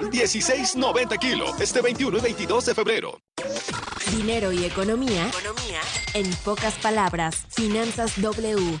[0.00, 1.44] frijol 16.90 kilo.
[1.58, 3.20] Este 21 y 22 de febrero.
[4.16, 5.28] Dinero y economía.
[5.28, 5.80] Economía.
[6.14, 8.80] En pocas palabras, Finanzas W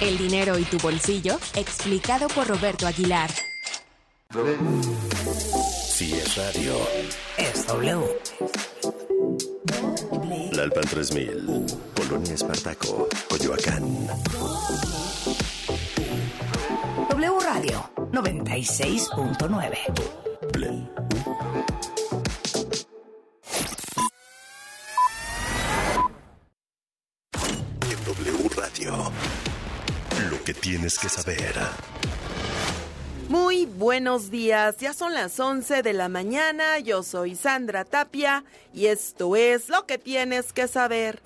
[0.00, 3.30] El dinero y tu bolsillo, explicado por Roberto Aguilar.
[5.86, 6.76] Si es radio,
[7.38, 8.04] es W.
[10.52, 14.08] Lalpan 3000, Polonia Espartaco, Coyoacán.
[17.10, 19.78] W Radio 96.9.
[30.64, 31.54] tienes que saber.
[33.28, 38.86] Muy buenos días, ya son las 11 de la mañana, yo soy Sandra Tapia y
[38.86, 41.20] esto es lo que tienes que saber.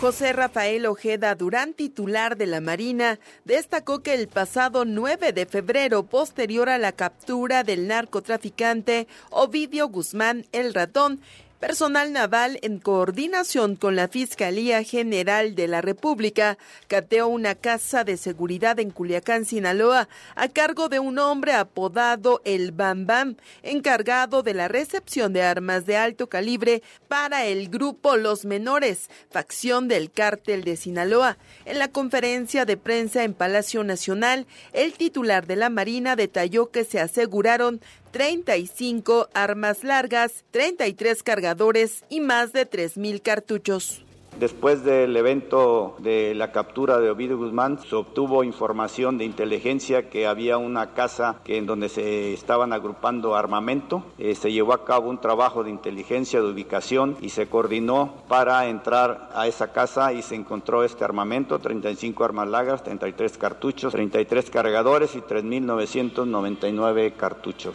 [0.00, 6.04] José Rafael Ojeda Durán, titular de la Marina, destacó que el pasado 9 de febrero,
[6.04, 11.20] posterior a la captura del narcotraficante Ovidio Guzmán el Ratón,
[11.58, 18.16] Personal naval, en coordinación con la Fiscalía General de la República, cateó una casa de
[18.16, 24.54] seguridad en Culiacán, Sinaloa, a cargo de un hombre apodado El Bam Bam, encargado de
[24.54, 30.62] la recepción de armas de alto calibre para el grupo Los Menores, facción del cártel
[30.62, 31.38] de Sinaloa.
[31.64, 36.84] En la conferencia de prensa en Palacio Nacional, el titular de la Marina detalló que
[36.84, 37.80] se aseguraron
[38.10, 44.02] 35 armas largas, 33 cargadores y más de 3.000 cartuchos.
[44.38, 50.28] Después del evento de la captura de Ovidio Guzmán, se obtuvo información de inteligencia que
[50.28, 54.04] había una casa en donde se estaban agrupando armamento.
[54.16, 58.68] Eh, se llevó a cabo un trabajo de inteligencia, de ubicación y se coordinó para
[58.68, 64.50] entrar a esa casa y se encontró este armamento, 35 armas largas, 33 cartuchos, 33
[64.50, 67.74] cargadores y 3.999 cartuchos.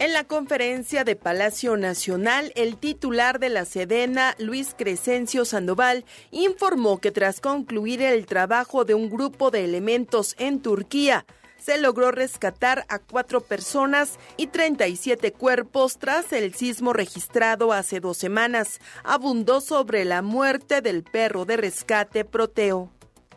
[0.00, 6.98] En la conferencia de Palacio Nacional, el titular de la Sedena, Luis Crescencio Sandoval, informó
[6.98, 11.26] que tras concluir el trabajo de un grupo de elementos en Turquía,
[11.58, 18.16] se logró rescatar a cuatro personas y 37 cuerpos tras el sismo registrado hace dos
[18.16, 18.80] semanas.
[19.04, 22.92] Abundó sobre la muerte del perro de rescate Proteo.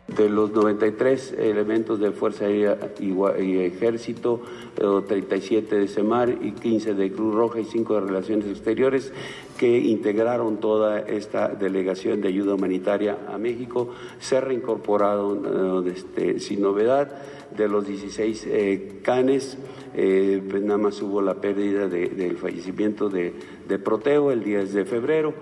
[0.08, 4.42] De los 93 elementos de Fuerza Aérea y Ejército,
[4.74, 9.12] 37 de SEMAR y 15 de Cruz Roja y 5 de Relaciones Exteriores
[9.56, 17.12] que integraron toda esta delegación de ayuda humanitaria a México, se reincorporaron este, sin novedad
[17.56, 19.56] de los 16 eh, canes.
[19.94, 23.34] Eh, pues nada más hubo la pérdida del fallecimiento de,
[23.68, 25.34] de Proteo el 10 de febrero.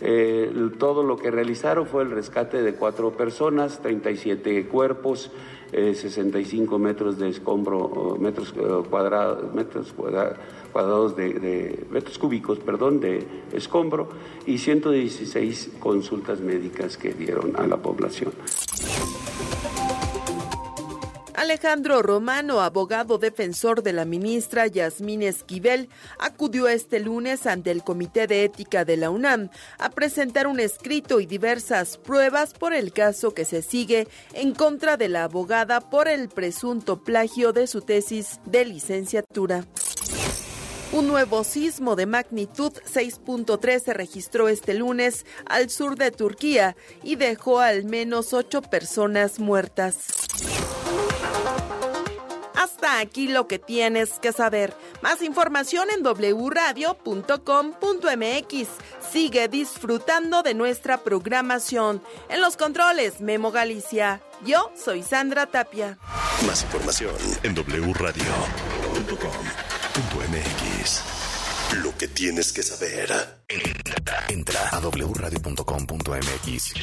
[0.00, 5.30] Eh, todo lo que realizaron fue el rescate de cuatro personas, 37 cuerpos,
[5.72, 13.26] 65 eh, metros de escombro, metros eh, cuadrados, metros cuadrados de, metros cúbicos, perdón, de
[13.52, 14.08] escombro
[14.46, 18.32] y 116 consultas médicas que dieron a la población.
[21.48, 28.26] Alejandro Romano, abogado defensor de la ministra Yasmín Esquivel, acudió este lunes ante el Comité
[28.26, 29.48] de Ética de la UNAM
[29.78, 34.98] a presentar un escrito y diversas pruebas por el caso que se sigue en contra
[34.98, 39.64] de la abogada por el presunto plagio de su tesis de licenciatura.
[40.92, 47.16] Un nuevo sismo de magnitud 6.3 se registró este lunes al sur de Turquía y
[47.16, 50.28] dejó al menos ocho personas muertas.
[52.80, 54.72] Hasta aquí lo que tienes que saber.
[55.02, 58.68] Más información en wradio.com.mx.
[59.10, 62.00] Sigue disfrutando de nuestra programación.
[62.28, 64.22] En los controles, Memo Galicia.
[64.46, 65.98] Yo soy Sandra Tapia.
[66.46, 69.67] Más información en wradio.com.mx.
[71.98, 73.10] Que tienes que saber.
[73.48, 76.74] Entra, entra a wradio.com.mx.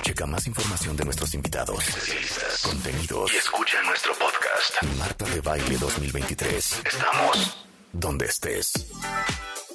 [0.00, 1.84] Checa más información de nuestros invitados,
[2.62, 4.82] contenidos y escucha nuestro podcast.
[4.98, 6.80] Marta de Baile 2023.
[6.82, 8.72] Estamos donde estés.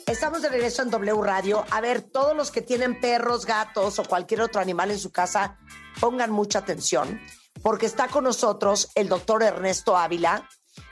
[0.07, 1.63] Estamos de regreso en W Radio.
[1.69, 5.59] A ver, todos los que tienen perros, gatos o cualquier otro animal en su casa,
[5.99, 7.21] pongan mucha atención,
[7.61, 10.49] porque está con nosotros el doctor Ernesto Ávila.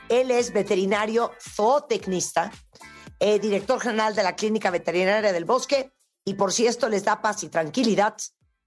[0.08, 2.52] Él es veterinario zootecnista
[3.20, 5.92] eh, director general de la Clínica Veterinaria del Bosque,
[6.26, 8.16] y por si esto les da paz y tranquilidad,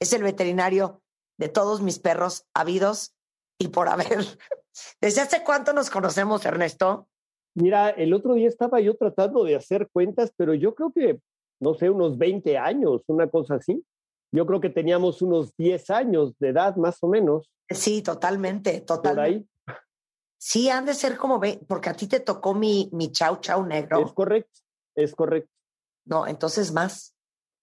[0.00, 1.02] es el veterinario
[1.38, 3.14] de todos mis perros habidos
[3.58, 4.18] y por haber.
[5.00, 7.08] ¿Desde hace cuánto nos conocemos, Ernesto?
[7.54, 11.20] Mira, el otro día estaba yo tratando de hacer cuentas, pero yo creo que,
[11.60, 13.84] no sé, unos 20 años, una cosa así.
[14.32, 17.50] Yo creo que teníamos unos 10 años de edad, más o menos.
[17.68, 19.49] Sí, totalmente, totalmente.
[20.42, 23.62] Sí, han de ser como, ve, porque a ti te tocó mi, mi chau chau
[23.66, 24.02] negro.
[24.02, 24.60] Es correcto,
[24.96, 25.52] es correcto.
[26.06, 27.14] No, entonces más.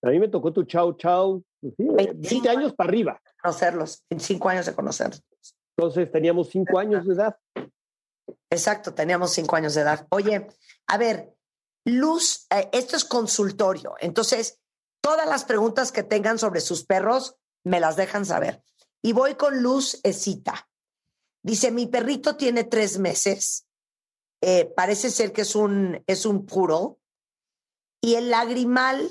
[0.03, 3.19] A mí me tocó tu chau chau, pues sí, 20 años para arriba.
[3.41, 5.23] Conocerlos, 25 años de conocerlos.
[5.75, 7.35] Entonces teníamos 5 años de edad.
[8.51, 10.05] Exacto, teníamos 5 años de edad.
[10.11, 10.47] Oye,
[10.85, 11.33] a ver,
[11.83, 14.61] Luz, eh, esto es consultorio, entonces
[15.01, 18.61] todas las preguntas que tengan sobre sus perros me las dejan saber.
[19.01, 20.69] Y voy con Luz Esita.
[21.43, 23.67] Dice, mi perrito tiene tres meses,
[24.41, 26.99] eh, parece ser que es un, es un puro,
[28.01, 29.09] y el lagrimal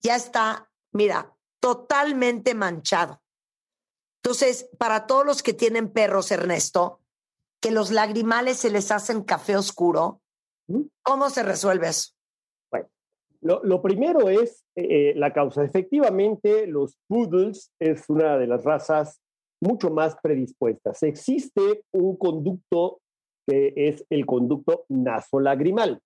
[0.00, 3.22] ya está, mira, totalmente manchado.
[4.22, 7.00] Entonces, para todos los que tienen perros, Ernesto,
[7.60, 10.20] que los lagrimales se les hacen café oscuro,
[11.02, 12.12] ¿cómo se resuelve eso?
[12.70, 12.88] Bueno,
[13.40, 15.64] lo, primero es eh, la causa.
[15.64, 19.20] Efectivamente, los poodles es una de las razas
[19.60, 21.02] mucho más predispuestas.
[21.02, 23.00] Existe un conducto
[23.46, 26.00] que es el conducto nasolagrimal.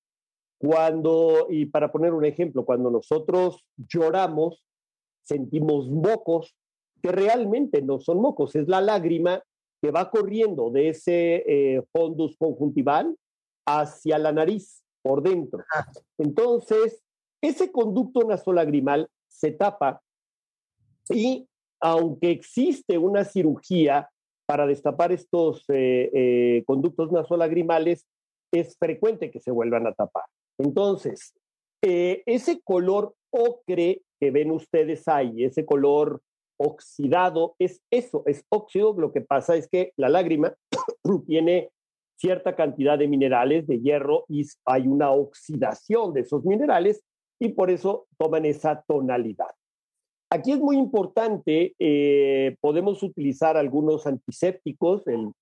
[0.59, 4.65] Cuando, y para poner un ejemplo, cuando nosotros lloramos,
[5.23, 6.55] sentimos mocos
[7.03, 9.43] que realmente no son mocos, es la lágrima
[9.83, 13.15] que va corriendo de ese eh, fondus conjuntival
[13.67, 15.63] hacia la nariz por dentro.
[15.75, 15.87] Ah.
[16.17, 17.03] Entonces,
[17.43, 20.01] ese conducto nasolagrimal se tapa
[21.11, 21.47] y
[21.85, 24.09] aunque existe una cirugía
[24.47, 28.07] para destapar estos eh, eh, conductos nasolagrimales,
[28.51, 30.25] es frecuente que se vuelvan a tapar.
[30.59, 31.35] Entonces,
[31.83, 36.23] eh, ese color ocre que ven ustedes ahí, ese color
[36.57, 38.95] oxidado, es eso, es óxido.
[38.99, 40.55] Lo que pasa es que la lágrima
[41.27, 41.69] tiene
[42.17, 47.03] cierta cantidad de minerales, de hierro, y hay una oxidación de esos minerales
[47.39, 49.51] y por eso toman esa tonalidad.
[50.35, 55.33] Aquí es muy importante, eh, podemos utilizar algunos antisépticos, el,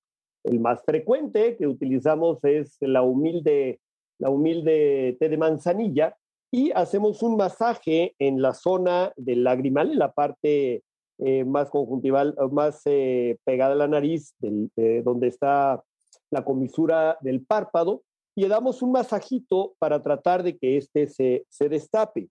[0.61, 3.81] más frecuente que utilizamos es la humilde,
[4.19, 6.15] la humilde té de manzanilla
[6.51, 10.83] y hacemos un masaje en la zona del lagrimal, en la parte
[11.21, 15.83] eh, más conjuntival, más eh, pegada a la nariz, donde está
[16.31, 18.03] la comisura del párpado,
[18.37, 22.29] y le damos un masajito para tratar de que éste se, se destape.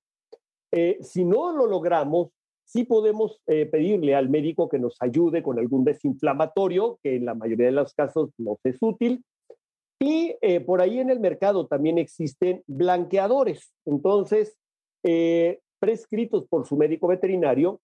[1.01, 2.29] si no lo logramos,
[2.71, 7.35] sí podemos eh, pedirle al médico que nos ayude con algún desinflamatorio, que en la
[7.35, 9.23] mayoría de los casos no es útil.
[9.99, 14.57] Y eh, por ahí en el mercado también existen blanqueadores, entonces,
[15.03, 17.81] eh, prescritos por su médico veterinario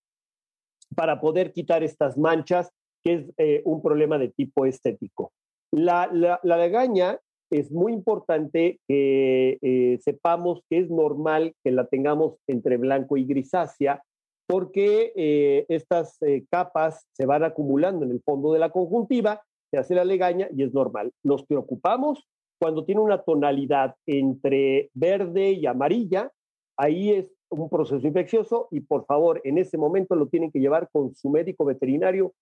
[0.96, 2.72] para poder quitar estas manchas,
[3.03, 5.32] que es un problema de tipo estético.
[5.72, 7.20] La, la, la legaña
[7.51, 14.01] es muy importante que sepamos que es normal que la tengamos entre blanco y grisácea,
[14.47, 19.77] porque eh, estas eh, capas se van acumulando en el fondo de la conjuntiva, se
[19.77, 21.11] hace la legaña y es normal.
[21.23, 22.25] Nos preocupamos
[22.59, 26.31] cuando tiene una tonalidad entre verde y amarilla,
[26.77, 30.89] ahí es un proceso infeccioso y por favor en ese momento lo tienen que llevar
[30.91, 32.33] con su médico veterinario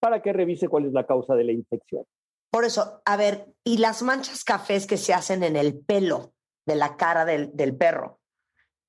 [0.00, 2.04] para que revise cuál es la causa de la infección.
[2.50, 6.34] Por eso, a ver, ¿y las manchas cafés que se hacen en el pelo
[6.66, 8.20] de la cara del, del perro?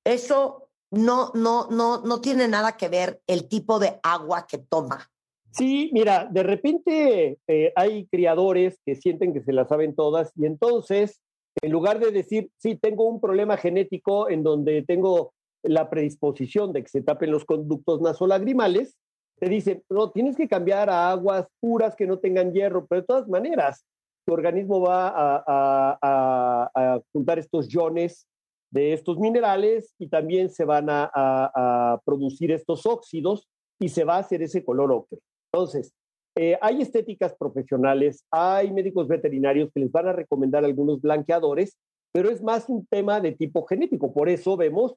[0.04, 5.10] Eso no, no, no, no tiene nada que ver el tipo de agua que toma.
[5.50, 10.44] Sí, mira, de repente eh, hay criadores que sienten que se las saben todas y
[10.44, 11.22] entonces,
[11.62, 16.82] en lugar de decir, sí, tengo un problema genético en donde tengo la predisposición de
[16.82, 18.96] que se tapen los conductos nasolagrimales,
[19.38, 23.06] te dicen, no, tienes que cambiar a aguas puras que no tengan hierro, pero de
[23.06, 23.84] todas maneras,
[24.26, 28.26] tu organismo va a, a juntar estos iones
[28.70, 33.48] de estos minerales y también se van a, producir estos óxidos
[33.80, 35.18] y se va a hacer ese color ocre.
[35.52, 35.92] Entonces,
[36.36, 41.78] eh, hay estéticas profesionales, hay médicos veterinarios que les van a recomendar algunos blanqueadores,
[42.12, 44.12] pero es más un tema de tipo genético.
[44.12, 44.94] Por eso vemos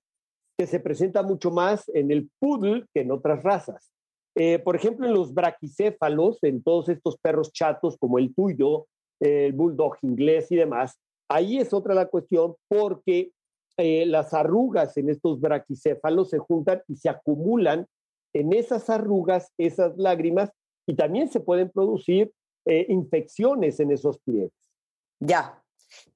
[0.57, 3.91] que se presenta mucho más en el poodle que en otras razas.
[4.35, 8.87] Eh, por ejemplo, en los braquicéfalos, en todos estos perros chatos como el tuyo,
[9.21, 10.97] el bulldog inglés y demás,
[11.29, 13.31] ahí es otra la cuestión porque
[13.81, 17.87] eh, las arrugas en estos braquicéfalos se juntan y se acumulan
[18.33, 20.51] en esas arrugas, esas lágrimas,
[20.85, 22.33] y también se pueden producir
[22.65, 24.51] eh, infecciones en esos pliegues.
[25.21, 25.63] Ya,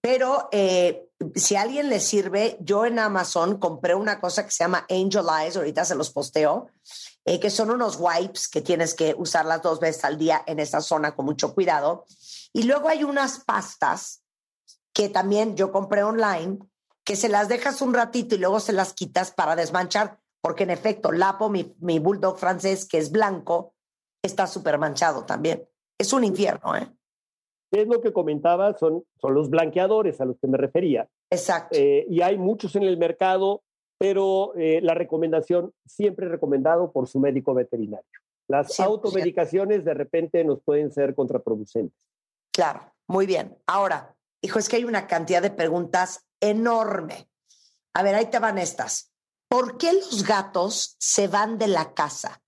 [0.01, 4.65] pero eh, si a alguien le sirve, yo en Amazon compré una cosa que se
[4.65, 6.67] llama Angel Eyes, ahorita se los posteo,
[7.23, 11.15] que son unos wipes que tienes que usarlas dos veces al día en esa zona
[11.15, 12.03] con mucho cuidado.
[12.51, 14.21] Y luego hay unas pastas
[14.91, 16.59] que también yo compré online
[17.05, 20.69] que se las dejas un ratito y luego se las quitas para desmanchar, porque en
[20.69, 23.73] efecto, Lapo, mi, mi bulldog francés, que es blanco,
[24.23, 25.67] está súper manchado también.
[25.97, 26.89] Es un infierno, ¿eh?
[27.71, 31.07] Es lo que comentaba, son, son los blanqueadores a los que me refería.
[31.31, 31.75] Exacto.
[31.77, 33.63] Eh, y hay muchos en el mercado,
[33.97, 38.05] pero eh, la recomendación siempre recomendado por su médico veterinario.
[38.47, 41.97] Las automedicaciones de repente nos pueden ser contraproducentes.
[42.51, 43.57] Claro, muy bien.
[43.65, 47.29] Ahora, hijo, es que hay una cantidad de preguntas enorme.
[47.95, 49.11] A ver, ahí te van estas.
[49.49, 52.41] ¿Por qué los gatos se van de la casa?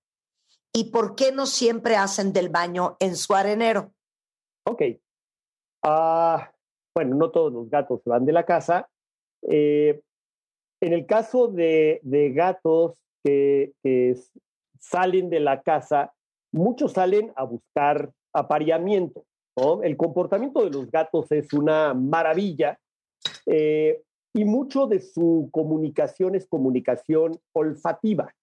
[0.72, 3.92] ¿Y por qué no siempre hacen del baño en su arenero?
[4.64, 4.82] Ok.
[5.82, 6.52] Ah,
[6.94, 8.88] bueno, no todos los gatos se van de la casa.
[9.42, 10.02] Eh,
[10.80, 12.00] en el caso de,
[12.34, 13.72] gatos que,
[14.78, 16.12] salen de la casa,
[16.52, 19.24] muchos salen a buscar apareamiento.
[19.82, 22.78] El comportamiento de los gatos es una maravilla
[23.46, 24.02] eh,
[24.34, 28.34] y mucho de su comunicación es comunicación olfativa.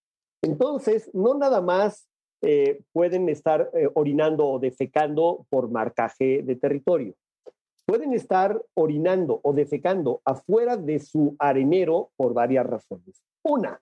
[0.41, 2.09] Entonces, no nada más
[2.41, 7.13] eh, pueden estar eh, orinando o defecando por marcaje de territorio.
[7.85, 13.21] Pueden estar orinando o defecando afuera de su arenero por varias razones.
[13.43, 13.79] Una,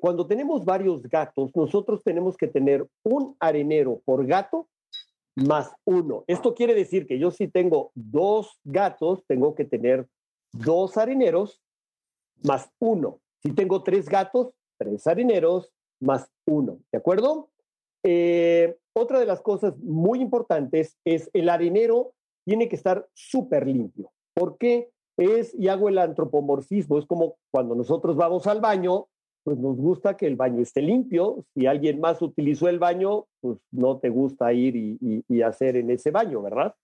[0.00, 4.68] cuando tenemos varios gatos, nosotros tenemos que tener un arenero por gato
[5.36, 6.24] más uno.
[6.26, 10.06] Esto quiere decir que yo si tengo dos gatos, tengo que tener
[10.52, 11.62] dos harineros
[12.42, 13.20] más uno.
[13.42, 16.78] Si tengo tres gatos, tres harineros más uno.
[16.92, 17.50] ¿De acuerdo?
[18.02, 24.10] Eh, otra de las cosas muy importantes es el harinero tiene que estar súper limpio.
[24.34, 24.90] ¿Por qué?
[25.16, 29.06] Es, y hago el antropomorfismo, es como cuando nosotros vamos al baño,
[29.42, 31.44] pues nos gusta que el baño esté limpio.
[31.54, 36.10] Si alguien más utilizó el baño, pues no te gusta ir y, hacer en ese
[36.10, 36.74] baño, ¿verdad?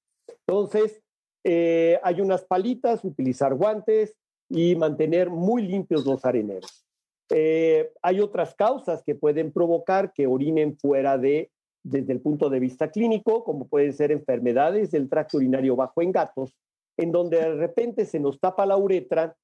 [0.46, 1.02] Entonces,
[1.44, 4.16] eh, hay unas palitas, utilizar guantes
[4.48, 6.86] y mantener muy limpios los areneros.
[7.30, 11.50] Eh, hay otras causas que pueden provocar que orinen fuera de,
[11.82, 16.12] desde el punto de vista clínico, como pueden ser enfermedades del tracto urinario bajo en
[16.12, 16.56] gatos,
[16.96, 19.36] en donde de repente se nos tapa la uretra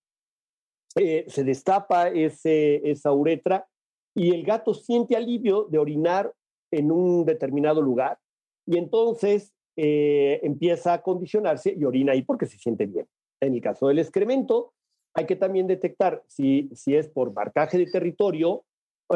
[0.96, 3.66] eh, se destapa ese, esa uretra
[4.14, 6.32] y el gato siente alivio de orinar
[6.70, 8.18] en un determinado lugar
[8.66, 13.06] y entonces eh, empieza a condicionarse y orina ahí porque se siente bien.
[13.40, 14.75] En el caso del excremento,
[15.14, 18.64] hay que también detectar si, si es por marcaje de territorio,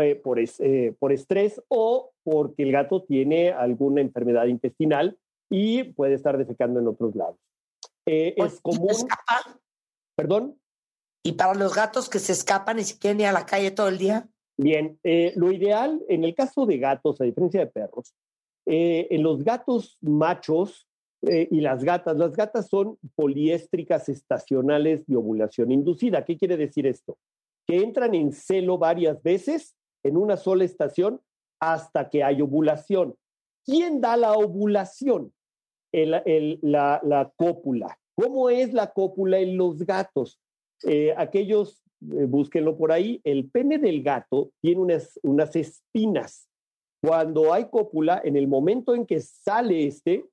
[0.01, 0.39] eh, por,
[0.99, 5.19] por estrés o porque el gato tiene alguna enfermedad intestinal
[5.51, 7.37] y puede estar defecando en otros lados.
[8.07, 8.89] es común.
[10.17, 10.59] ¿Perdón?
[11.27, 13.89] ¿Y para los gatos que se escapan y se quieren ir a la calle todo
[13.89, 14.29] el día?
[14.57, 18.15] Bien, eh, lo ideal en el caso de gatos, a diferencia de perros,
[18.65, 20.87] eh, en los gatos machos
[21.23, 26.25] eh, y las gatas, las gatas son poliéstricas estacionales de ovulación inducida.
[26.25, 27.19] ¿Qué quiere decir esto?
[27.67, 31.21] Que entran en celo varias veces en una sola estación
[31.61, 33.17] hasta que hay ovulación.
[33.65, 35.33] ¿Quién da la ovulación?
[35.93, 37.99] la, la cópula.
[38.15, 40.39] ¿Cómo es la cópula en los gatos?
[40.87, 46.49] Eh, aquellos, eh, búsquenlo por ahí, el pene del gato tiene unas, unas espinas.
[47.03, 50.25] Cuando hay cópula, en el momento en que sale este,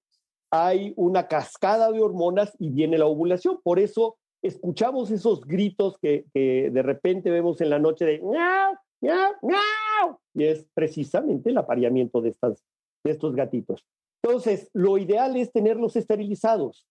[0.51, 3.60] hay una cascada de hormonas y viene la ovulación.
[3.63, 9.33] Por eso escuchamos esos gritos que, de repente vemos en la noche de ¡Miau, miau,
[9.41, 10.19] miau!
[10.33, 12.63] y es precisamente el apareamiento de, estas,
[13.03, 13.86] de estos gatitos.
[14.24, 16.88] Entonces, lo ideal es tenerlos esterilizados,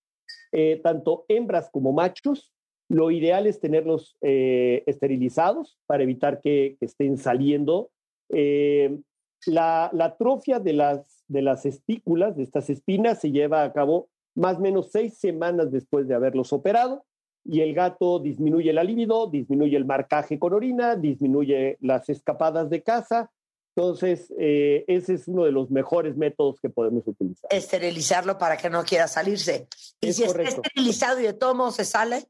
[0.53, 2.53] eh, tanto hembras como machos.
[2.93, 7.91] Lo ideal es tenerlos eh, esterilizados para evitar que, estén saliendo.
[8.29, 8.99] Eh,
[9.47, 14.59] la, atrofia de las, de las espículas, de estas espinas, se lleva a cabo más
[14.59, 17.07] o menos seis semanas después de haberlos operado
[17.47, 22.83] y el gato disminuye la libido, disminuye el marcaje con orina, disminuye las escapadas de
[22.83, 23.31] casa.
[23.75, 27.49] Entonces, eh, ese es uno de los mejores métodos que podemos utilizar.
[27.51, 29.67] Esterilizarlo para que no quiera salirse.
[29.99, 32.27] ¿Y si está esterilizado y de todo modo se sale?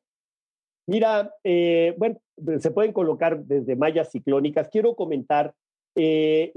[0.87, 2.19] Mira, eh, bueno,
[2.59, 4.69] se pueden colocar desde mallas ciclónicas.
[4.69, 5.55] Quiero comentar,
[5.97, 6.53] eh,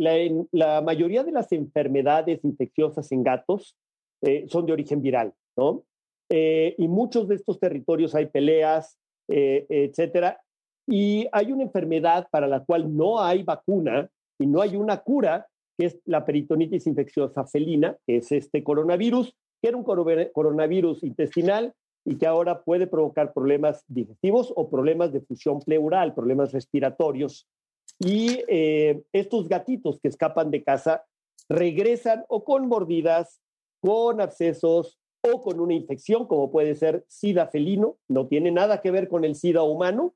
[0.51, 3.75] la, mayoría de las enfermedades infecciosas en gatos
[4.47, 5.83] son de origen viral, ¿no?
[6.29, 10.41] Eh, y muchos de estos territorios hay peleas, eh, etcétera.
[10.87, 15.47] Y hay una enfermedad para la cual no hay vacuna y no hay una cura,
[15.77, 21.73] que es la peritonitis infecciosa felina, que es este coronavirus, que era un coronavirus intestinal
[22.05, 27.47] y que ahora puede provocar problemas digestivos o problemas de fusión pleural, problemas respiratorios.
[27.99, 31.03] Y eh, estos gatitos que escapan de casa
[31.49, 33.41] regresan o con mordidas,
[33.81, 38.91] con abscesos, o con una infección como puede ser SIDA felino, no tiene nada que
[38.91, 40.13] ver con el SIDA humano,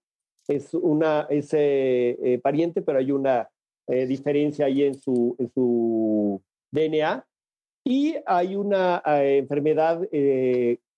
[0.47, 3.49] es una es eh, pariente, pero hay una
[3.87, 6.41] eh, diferencia ahí en su, en su
[6.71, 7.25] DNA.
[7.83, 10.01] Y hay una eh, enfermedad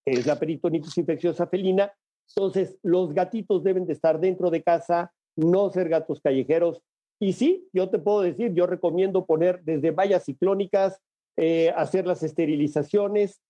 [0.05, 1.91] que es la peritonitis infecciosa felina.
[2.35, 6.81] Entonces, los gatitos deben de estar dentro de casa, no ser gatos callejeros.
[7.19, 10.99] Y sí, yo te puedo decir, yo recomiendo poner desde vallas ciclónicas,
[11.75, 13.41] hacer las esterilizaciones,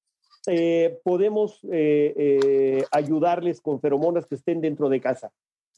[0.48, 5.32] eh, podemos eh, eh, ayudarles con feromonas que estén dentro de casa.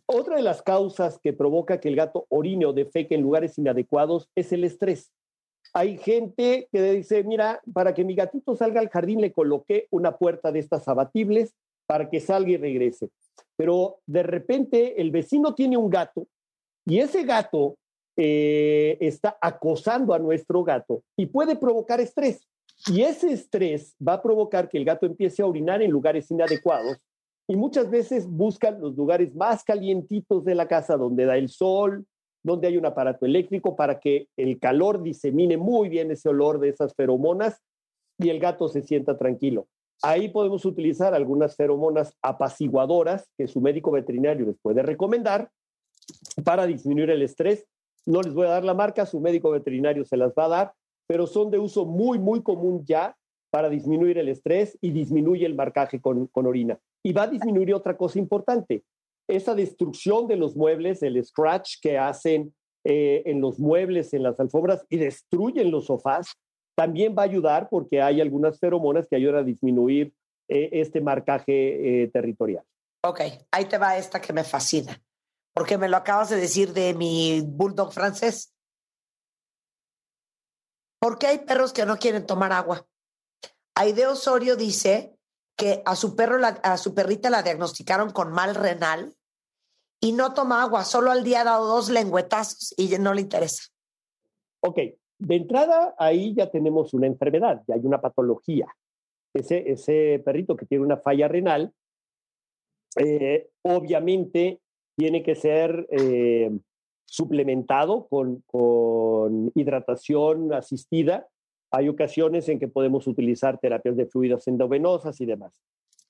[0.05, 4.29] Otra de las causas que provoca que el gato orine o defeque en lugares inadecuados
[4.35, 5.11] es el estrés.
[5.73, 10.17] Hay gente que dice, mira, para que mi gatito salga al jardín le coloqué una
[10.17, 11.53] puerta de estas abatibles
[11.85, 13.09] para que salga y regrese.
[13.55, 16.27] Pero de repente el vecino tiene un gato
[16.85, 17.77] y ese gato
[18.15, 22.47] está acosando a nuestro gato y puede provocar estrés.
[22.87, 26.97] Y ese estrés va a provocar que el gato empiece a orinar en lugares inadecuados
[27.47, 32.05] y muchas veces buscan los lugares más calientitos de la casa donde da el sol,
[32.43, 36.69] donde hay un aparato eléctrico para que el calor disemine muy bien ese olor de
[36.69, 37.61] esas feromonas
[38.17, 39.67] y el gato se sienta tranquilo.
[40.01, 45.49] Ahí podemos utilizar algunas feromonas apaciguadoras que su médico veterinario les puede recomendar
[46.43, 47.65] para disminuir el estrés.
[48.05, 50.73] No les voy a dar la marca, su médico veterinario se las va a dar
[51.07, 53.15] pero son de uso muy, muy común ya
[53.49, 56.79] para disminuir el estrés y disminuye el marcaje con, orina.
[57.03, 58.83] Y va a disminuir otra cosa importante,
[59.27, 64.39] esa destrucción de los muebles, el scratch que hacen eh, en los muebles, en las
[64.39, 66.27] alfombras y destruyen los sofás,
[66.75, 70.13] también va a ayudar porque hay algunas feromonas que ayudan a disminuir
[70.49, 72.65] eh, este marcaje eh, territorial.
[73.05, 75.01] Ok, ahí te va esta que me fascina,
[75.53, 78.53] porque me lo acabas de decir de mi bulldog francés.
[80.99, 82.87] ¿Por qué hay perros que no quieren tomar agua?
[83.75, 85.12] Aide Osorio dice
[85.55, 89.13] que a su perro, a su perrita la diagnosticaron con mal renal
[89.99, 93.63] y no toma agua, solo al día ha dado dos lengüetazos y no le interesa.
[94.61, 94.77] Ok,
[95.19, 98.67] de entrada ahí ya tenemos una enfermedad, ya hay una patología.
[99.33, 101.73] Ese, ese perrito que tiene una falla renal,
[102.97, 104.59] eh, obviamente
[104.95, 106.51] tiene que ser eh,
[107.05, 111.27] suplementado con, hidratación asistida.
[111.73, 115.59] Hay ocasiones en que podemos utilizar terapias de fluidos endovenosas y demás.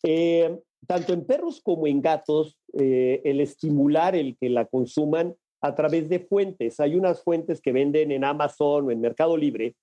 [0.04, 5.74] Eh, tanto en perros como en gatos, eh, el estimular el que la consuman a
[5.74, 6.82] través de fuentes.
[6.82, 9.76] Hay unas fuentes que venden en Amazon o en Mercado Libre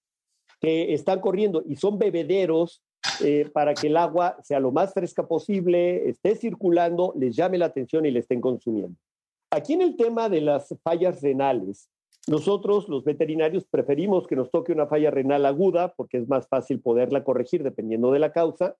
[0.60, 2.82] que están corriendo y son bebederos
[3.24, 7.66] eh, para que el agua sea lo más fresca posible, esté circulando, les llame la
[7.66, 8.98] atención y le estén consumiendo.
[9.50, 11.88] Aquí en el tema de las fallas renales,
[12.28, 16.80] nosotros los veterinarios preferimos que nos toque una falla renal aguda porque es más fácil
[16.80, 18.76] poderla corregir dependiendo de la causa,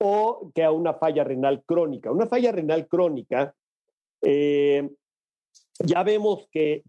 [0.00, 2.12] o que a una falla renal crónica.
[2.12, 3.54] Una falla renal crónica,
[4.22, 4.88] eh,
[5.80, 6.82] ya vemos que,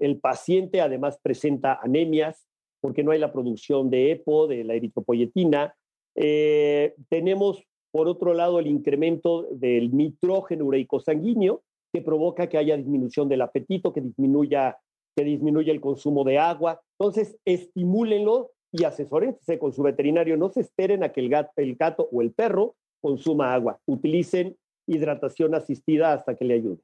[0.00, 2.46] el paciente además presenta anemias
[2.80, 5.74] porque no hay la producción de EPO, de la eritropoyetina.
[6.16, 12.76] Eh, tenemos, por otro lado, el incremento del nitrógeno ureico sanguíneo, que provoca que haya
[12.76, 14.78] disminución del apetito, que disminuya,
[15.16, 16.80] que disminuya el consumo de agua.
[16.98, 20.36] Entonces, estimúlenlo y asesórense con su veterinario.
[20.36, 23.78] No se esperen a que el gato, el gato o el perro consuma agua.
[23.86, 26.78] Utilicen hidratación asistida hasta que le ayude.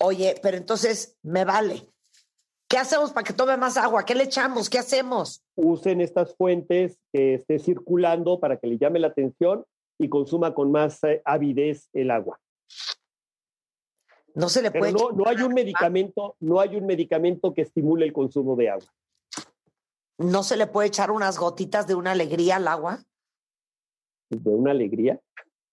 [0.00, 1.82] Oye, pero entonces me vale.
[2.68, 4.04] ¿Qué hacemos para que tome más agua?
[4.04, 4.68] ¿Qué le echamos?
[4.68, 5.42] ¿Qué hacemos?
[5.54, 9.64] Usen estas fuentes que esté circulando para que le llame la atención
[9.98, 12.40] y consuma con más eh, avidez el agua.
[14.36, 14.92] No se le puede.
[14.92, 18.86] no, no hay un medicamento, no hay un medicamento que estimule el consumo de agua.
[20.18, 23.02] ¿No se le puede echar unas gotitas de una alegría al agua?
[24.28, 25.18] ¿De una alegría?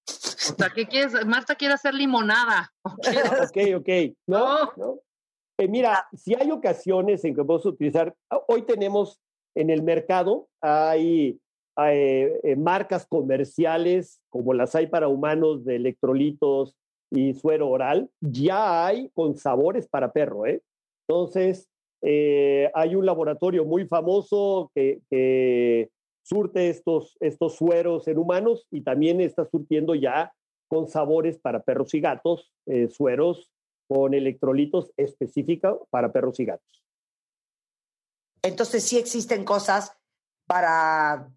[0.08, 1.26] O sea, ¿qué quieres?
[1.26, 2.73] Marta quiere hacer limonada.
[2.86, 3.89] ok, ok.
[4.28, 4.99] No, no.
[5.58, 8.15] Eh, mira, si hay ocasiones en que podemos utilizar,
[8.47, 9.19] hoy tenemos
[9.56, 11.38] en el mercado, hay,
[11.78, 16.78] eh, marcas comerciales como las hay para humanos de electrolitos
[17.13, 20.63] y suero oral, ya hay con sabores para perro, ¿eh?
[21.08, 21.69] Entonces,
[22.02, 25.91] eh, hay un laboratorio muy famoso que, que
[26.23, 30.34] surte estos, estos sueros en humanos y también está surtiendo ya
[30.67, 33.52] con sabores para perros y gatos, eh, sueros
[33.88, 36.84] con electrolitos específicos para perros y gatos.
[38.41, 39.95] Entonces sí existen cosas
[40.47, 41.30] para...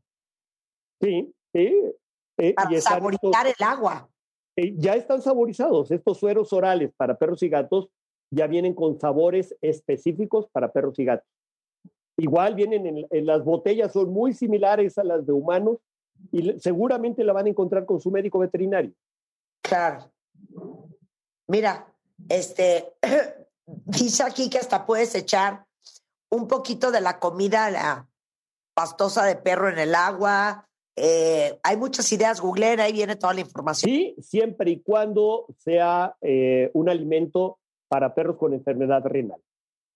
[1.02, 1.82] Sí, sí.
[2.38, 4.08] Eh, para saborizar el agua.
[4.56, 5.90] Eh, ya están saborizados.
[5.90, 7.88] Estos sueros orales para perros y gatos
[8.30, 11.28] ya vienen con sabores específicos para perros y gatos.
[12.18, 15.78] Igual vienen en, las botellas, son muy similares a las de humanos
[16.32, 18.92] y seguramente la van a encontrar con su médico veterinario.
[19.62, 20.10] Claro.
[21.46, 21.92] Mira,
[22.28, 22.94] este,
[23.66, 25.66] dice aquí que hasta puedes echar
[26.30, 28.08] un poquito de la comida, la
[28.74, 30.68] pastosa de perro en el agua.
[30.96, 33.90] Eh, hay muchas ideas, Google, ahí viene toda la información.
[33.90, 39.40] Sí, siempre y cuando sea eh, un alimento para perros con enfermedad renal.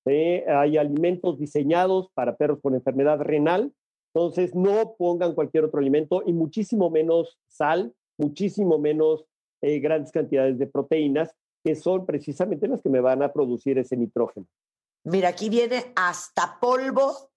[0.06, 3.72] Hay alimentos diseñados para perros con enfermedad renal,
[4.12, 9.24] entonces no pongan cualquier otro alimento y muchísimo menos sal, muchísimo menos
[9.62, 13.96] eh, grandes cantidades de proteínas, que son precisamente las que me van a producir ese
[13.96, 14.46] nitrógeno.
[15.04, 17.30] Mira, aquí viene hasta polvo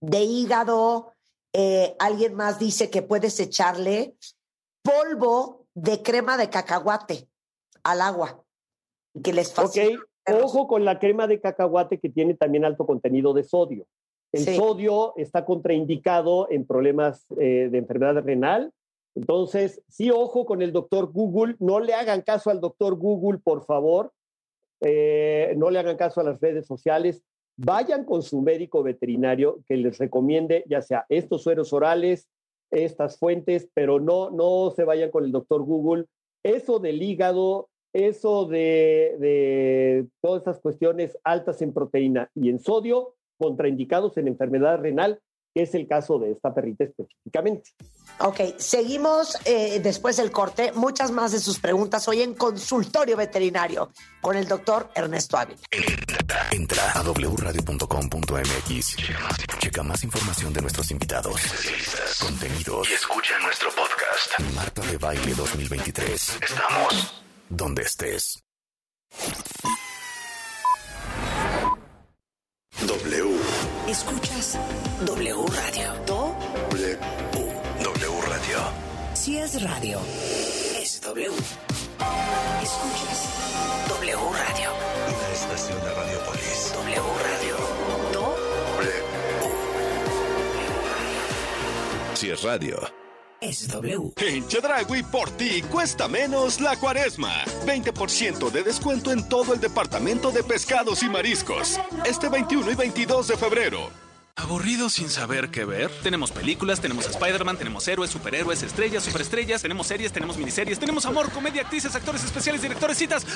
[0.00, 1.12] de hígado.
[1.58, 4.14] Eh, alguien más dice que puedes echarle
[4.82, 7.30] polvo de crema de cacahuate
[7.82, 8.44] al agua.
[9.24, 9.54] Que les.
[10.28, 13.86] Ojo con la crema de cacahuate que tiene también alto contenido de sodio.
[14.32, 18.70] El sodio está contraindicado en problemas eh, de enfermedad renal.
[19.14, 21.56] Entonces, sí, ojo con el doctor Google.
[21.58, 24.12] No le hagan caso al doctor Google, por favor.
[24.82, 27.22] Eh, no le hagan caso a las redes sociales.
[27.56, 32.28] Vayan con su médico veterinario que les recomiende ya sea estos sueros orales,
[32.70, 36.04] estas fuentes, pero no, no se vayan con el doctor Google.
[36.42, 44.16] Eso del hígado, eso de, todas estas cuestiones altas en proteína y en sodio, contraindicados
[44.18, 45.20] en enfermedad renal,
[45.56, 47.70] que es el caso de esta perrita específicamente.
[48.18, 50.70] Ok, seguimos eh, después del corte.
[50.74, 53.90] Muchas más de sus preguntas hoy en consultorio veterinario
[54.20, 55.58] con el doctor Ernesto Ávila.
[56.52, 58.96] Entra, a wradio.com.mx.
[59.58, 61.40] Checa más información de nuestros invitados,
[62.20, 64.38] contenidos y escucha nuestro podcast.
[64.54, 66.38] Marta de Baile 2023.
[66.42, 68.44] Estamos donde estés.
[72.84, 73.38] W.
[73.88, 74.58] Escuchas
[75.06, 75.94] W Radio.
[76.06, 76.98] W.
[77.82, 78.58] W Radio.
[79.14, 79.98] Si es radio,
[80.78, 81.30] es W.
[82.62, 83.28] Escuchas
[83.88, 84.70] W Radio.
[85.08, 86.72] Una estación de Radiopolis.
[86.74, 87.56] W Radio.
[88.12, 88.92] W.
[92.14, 93.05] Si es radio
[93.40, 94.12] SW.
[94.16, 97.44] En Chedragui por ti cuesta menos la cuaresma.
[97.66, 101.80] 20% de descuento en todo el departamento de pescados y mariscos.
[102.04, 104.05] Este 21 y 22 de febrero.
[104.38, 105.90] ¿Aburrido sin saber qué ver?
[106.02, 111.30] Tenemos películas, tenemos Spider-Man, tenemos héroes, superhéroes, estrellas, superestrellas, tenemos series, tenemos miniseries, tenemos amor,
[111.32, 113.26] comedia, actrices, actores especiales, directores, citas.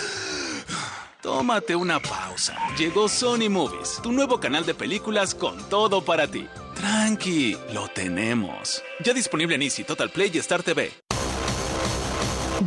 [1.22, 2.54] Tómate una pausa.
[2.76, 6.46] Llegó Sony Movies, tu nuevo canal de películas con todo para ti.
[6.74, 8.82] Tranqui, lo tenemos.
[9.02, 10.92] Ya disponible en Easy, Total Play y Star TV.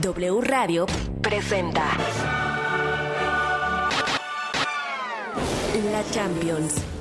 [0.01, 0.87] W Radio
[1.21, 1.85] presenta
[5.91, 6.92] La Champions.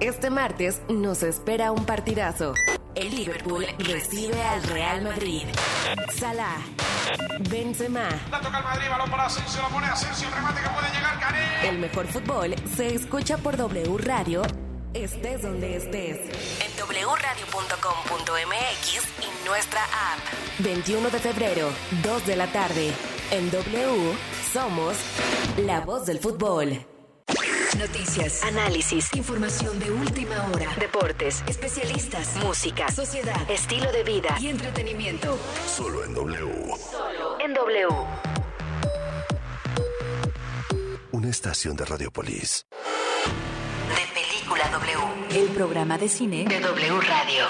[0.00, 2.54] Este martes nos espera un partidazo.
[2.94, 5.42] El Liverpool recibe al Real Madrid.
[6.14, 6.58] Salah,
[7.50, 8.08] Benzema.
[8.30, 11.70] La toca el Madrid, balón para Asensio, la pone Asensio, remate que puede llegar, Karim.
[11.70, 14.42] El mejor fútbol se escucha por W Radio
[14.94, 16.18] estés donde estés.
[16.60, 17.44] En wradio.com.mx
[19.22, 20.18] y nuestra app.
[20.60, 21.68] 21 de febrero,
[22.02, 22.92] 2 de la tarde.
[23.30, 24.14] En W
[24.52, 24.96] somos
[25.58, 26.78] la voz del fútbol.
[27.76, 35.38] Noticias, análisis, información de última hora, deportes, especialistas, música, sociedad, estilo de vida y entretenimiento.
[35.66, 36.74] Solo en W.
[36.90, 37.88] Solo en W.
[41.12, 42.66] Una estación de Radiopolis.
[43.88, 45.40] De Película W.
[45.40, 47.44] El programa de cine de W Radio.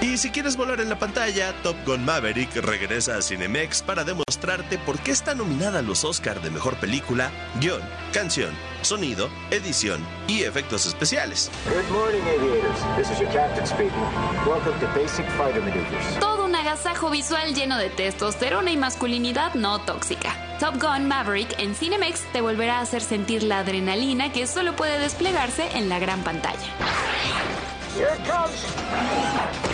[0.00, 4.78] Y si quieres volar en la pantalla, Top Gun Maverick regresa a Cinemex para demostrarte
[4.78, 7.30] por qué está nominada a los Oscar de Mejor Película,
[7.60, 7.80] Guión,
[8.12, 8.50] Canción,
[8.82, 11.50] Sonido, Edición y Efectos Especiales.
[11.66, 12.96] Good morning, aviators.
[12.96, 13.90] This is your captain speaking.
[14.46, 16.20] Welcome to Basic Fighter Maneuvers.
[16.20, 20.36] Todo un agasajo visual lleno de testosterona y masculinidad no tóxica.
[20.60, 24.98] Top Gun Maverick en Cinemex te volverá a hacer sentir la adrenalina que solo puede
[24.98, 26.68] desplegarse en la gran pantalla.
[27.96, 29.73] Here it comes.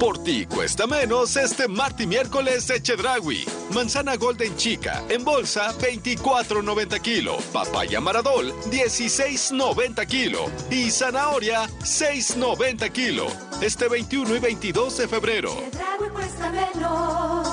[0.00, 3.46] Por ti cuesta menos este martes y miércoles de Chedragui.
[3.72, 7.38] Manzana Golden Chica en bolsa 24.90 kilo.
[7.52, 10.50] Papaya Maradol 16.90 kilo.
[10.70, 13.26] Y zanahoria 6.90 kilo.
[13.62, 15.50] Este 21 y 22 de febrero.
[15.72, 17.48] Chedragui cuesta menos.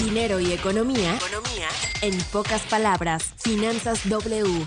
[0.00, 1.14] Dinero y economía.
[1.14, 1.68] Economía.
[2.02, 4.66] En pocas palabras, Finanzas W.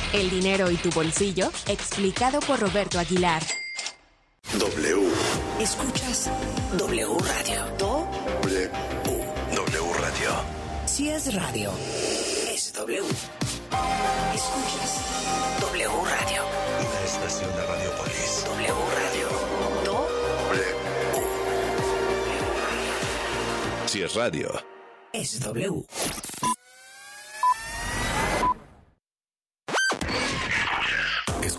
[0.13, 3.41] El dinero y tu bolsillo, explicado por Roberto Aguilar.
[4.59, 5.07] W.
[5.61, 6.29] Escuchas
[6.77, 7.65] W Radio.
[7.77, 8.07] Do
[8.43, 8.69] W.
[9.55, 10.31] W Radio.
[10.85, 11.71] Si es radio,
[12.53, 13.01] es W.
[14.35, 14.99] Escuchas
[15.61, 16.43] W Radio.
[16.79, 18.43] Una estación de Radiopolis.
[18.45, 19.27] W Radio.
[19.85, 20.09] Do
[20.49, 20.75] W.
[23.85, 24.61] Si es radio.
[25.13, 25.85] Es W.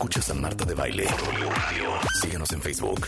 [0.02, 1.06] Escuchas a Marta de Baile.
[2.20, 3.06] Síguenos en Facebook.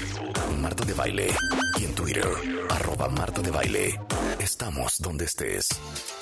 [0.61, 1.35] Marta de Baile.
[1.81, 2.25] Y en Twitter.
[2.71, 4.01] Arroba Marta de Baile.
[4.39, 5.71] Estamos donde estés.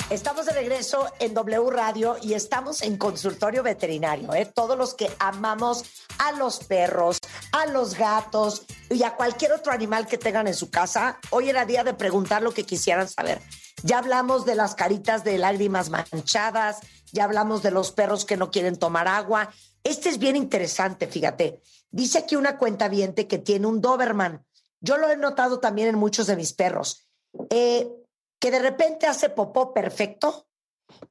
[0.08, 4.32] Estamos de regreso en W Radio y estamos en consultorio veterinario.
[4.32, 4.46] ¿eh?
[4.46, 5.84] Todos los que amamos
[6.16, 7.18] a los perros,
[7.52, 11.66] a los gatos y a cualquier otro animal que tengan en su casa, hoy era
[11.66, 13.42] día de preguntar lo que quisieran saber.
[13.82, 16.78] Ya hablamos de las caritas de lágrimas manchadas,
[17.12, 19.50] ya hablamos de los perros que no quieren tomar agua.
[19.84, 21.60] Este es bien interesante, fíjate.
[21.90, 24.44] Dice aquí una cuenta viente que tiene un Doberman.
[24.80, 27.08] Yo lo he notado también en muchos de mis perros.
[27.50, 27.90] Eh,
[28.38, 30.46] que de repente hace popó perfecto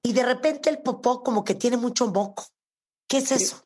[0.03, 2.43] y de repente el popó como que tiene mucho moco.
[3.07, 3.63] ¿Qué es eso?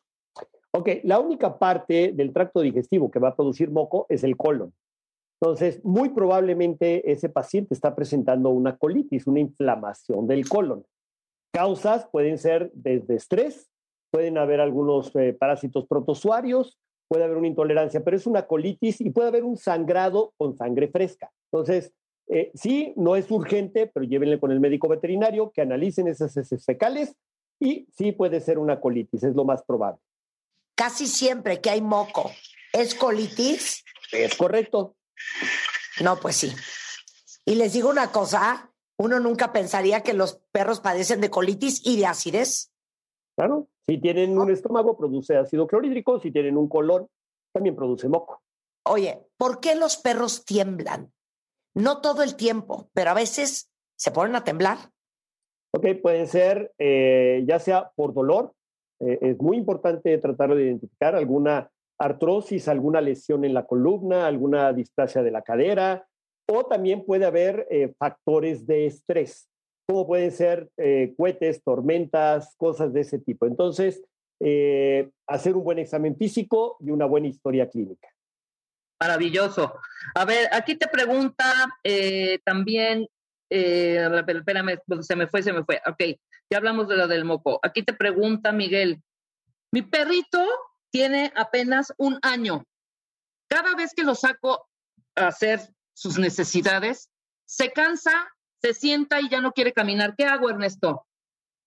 [0.70, 4.72] Ok, la única parte del tracto digestivo que va a producir moco es el colon.
[5.40, 10.86] Entonces, muy probablemente ese paciente está presentando una colitis, una inflamación del colon.
[11.52, 13.70] Causas pueden ser desde estrés,
[14.10, 19.10] pueden haber algunos eh, parásitos protozoarios, puede haber una intolerancia, pero es una colitis y
[19.10, 21.30] puede haber un sangrado con sangre fresca.
[21.52, 21.92] Entonces,
[22.28, 26.64] eh, sí, no es urgente, pero llévenle con el médico veterinario que analicen esas heces
[26.64, 27.14] fecales
[27.60, 30.00] y sí puede ser una colitis, es lo más probable.
[30.74, 32.30] Casi siempre que hay moco,
[32.72, 33.84] ¿es colitis?
[34.12, 34.96] Es correcto.
[36.00, 36.52] No, pues sí.
[37.44, 41.96] Y les digo una cosa, uno nunca pensaría que los perros padecen de colitis y
[41.96, 42.72] de acidez.
[43.36, 47.06] Claro, si tienen un estómago produce ácido clorhídrico, si tienen un colon
[47.52, 48.42] también produce moco.
[48.84, 51.12] Oye, ¿por qué los perros tiemblan?
[51.74, 54.78] No todo el tiempo, pero a veces se ponen a temblar.
[55.74, 58.54] Ok, pueden ser eh, ya sea por dolor,
[59.00, 64.72] eh, es muy importante tratar de identificar alguna artrosis, alguna lesión en la columna, alguna
[64.72, 66.06] displasia de la cadera,
[66.48, 69.48] o también puede haber eh, factores de estrés,
[69.86, 70.70] como pueden ser
[71.16, 73.46] cohetes, tormentas, cosas de ese tipo.
[73.46, 74.02] Entonces,
[75.26, 78.08] hacer un buen examen físico y una buena historia clínica.
[79.00, 79.78] Maravilloso.
[80.14, 83.06] A ver, aquí te pregunta eh, también,
[83.50, 85.82] eh, espérame, se me fue, se me fue.
[85.86, 86.18] Ok,
[86.50, 87.60] ya hablamos de lo del moco.
[87.62, 89.02] Aquí te pregunta Miguel,
[89.70, 90.42] mi perrito
[90.90, 92.64] tiene apenas un año.
[93.48, 94.66] Cada vez que lo saco
[95.14, 95.60] a hacer
[95.94, 97.10] sus necesidades,
[97.44, 98.34] se cansa,
[98.66, 100.14] se sienta y ya no quiere caminar.
[100.16, 101.06] ¿Qué hago, Ernesto?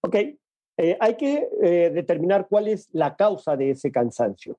[0.02, 1.48] Ok, eh, hay que
[1.94, 4.58] determinar cuál es la causa de ese cansancio.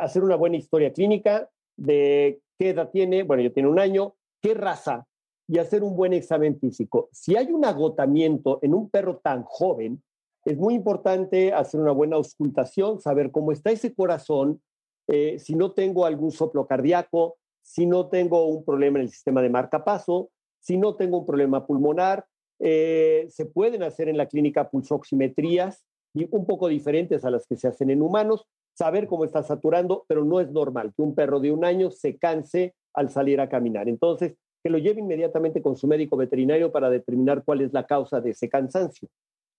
[0.00, 4.54] hacer una buena historia clínica, de qué edad tiene, bueno, ya tiene un año, qué
[4.54, 5.06] raza
[5.48, 7.08] y hacer un buen examen físico.
[7.12, 10.02] Si hay un agotamiento en un perro tan joven,
[10.44, 14.62] es muy importante hacer una buena auscultación, saber cómo está ese corazón,
[15.08, 19.42] eh, si no tengo algún soplo cardíaco, si no tengo un problema en el sistema
[19.42, 20.30] de marcapaso,
[20.66, 22.26] si no tengo un problema pulmonar.
[22.58, 25.84] Eh, se pueden hacer en la clínica pulsoximetrías
[26.30, 30.24] un poco diferentes a las que se hacen en humanos saber cómo está saturando, pero
[30.24, 33.88] no es normal que un perro de un año se canse al salir a caminar.
[33.88, 38.20] Entonces, que lo lleve inmediatamente con su médico veterinario para determinar cuál es la causa
[38.20, 39.08] de ese cansancio.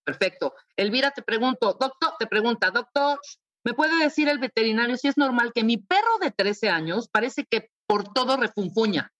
[0.03, 0.53] Perfecto.
[0.75, 3.19] Elvira, te pregunto, doctor, te pregunta, doctor,
[3.63, 7.45] ¿me puede decir el veterinario si es normal que mi perro de 13 años parece
[7.49, 9.11] que por todo refunfuña?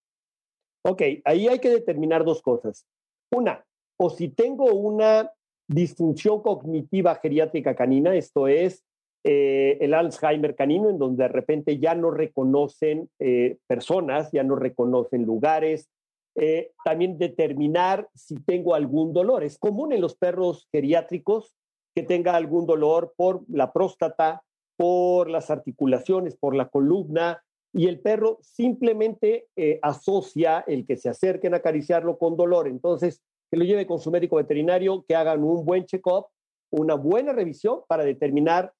[0.82, 2.86] Ok, ahí hay que determinar dos cosas.
[3.30, 3.64] Una,
[3.98, 5.30] o si tengo una
[5.68, 8.84] disfunción cognitiva geriátrica canina, esto es
[9.24, 14.56] eh, el Alzheimer canino, en donde de repente ya no reconocen eh, personas, ya no
[14.56, 15.90] reconocen lugares.
[16.34, 19.42] Eh, también determinar si tengo algún dolor.
[19.42, 21.54] Es común en los perros geriátricos
[21.96, 24.42] que tenga algún dolor por la próstata,
[24.76, 29.48] por las articulaciones, por la columna, y el perro simplemente
[29.82, 32.66] asocia el que se acerquen a acariciarlo con dolor.
[32.66, 36.26] Entonces, que lo lleve con su médico veterinario, que hagan un buen check-up,
[36.70, 38.72] una buena revisión para determinar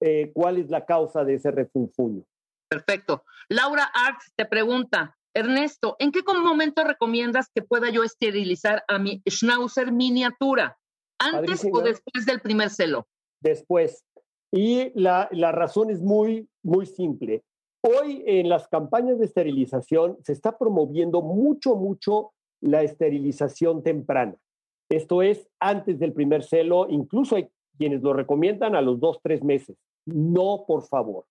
[0.00, 2.24] eh, cuál es la causa de ese refunfuño.
[2.68, 3.24] Perfecto.
[3.48, 9.22] Laura Arts te pregunta, Ernesto, ¿en qué momento recomiendas que pueda yo esterilizar a mi
[9.28, 10.78] schnauzer miniatura?
[11.18, 13.06] ¿Antes o después del primer celo?
[13.40, 14.04] Después.
[14.50, 17.42] Y la, la razón es muy, muy simple.
[17.84, 24.36] Hoy en las campañas de esterilización se está promoviendo mucho, mucho la esterilización temprana.
[24.88, 29.42] Esto es antes del primer celo, incluso hay quienes lo recomiendan a los dos, tres
[29.42, 29.76] meses.
[30.06, 31.24] No, por favor.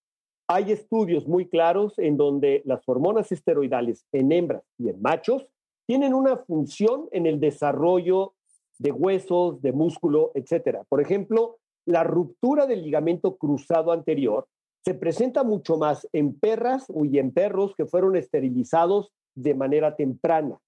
[0.49, 5.47] Hay estudios muy claros en donde las hormonas esteroidales en hembras y en machos
[5.87, 8.33] tienen una función en el desarrollo
[8.77, 10.83] de huesos, de músculo, etcétera.
[10.89, 14.47] Por ejemplo, la ruptura del ligamento cruzado anterior
[14.83, 20.59] se presenta mucho más en perras y en perros que fueron esterilizados de manera temprana.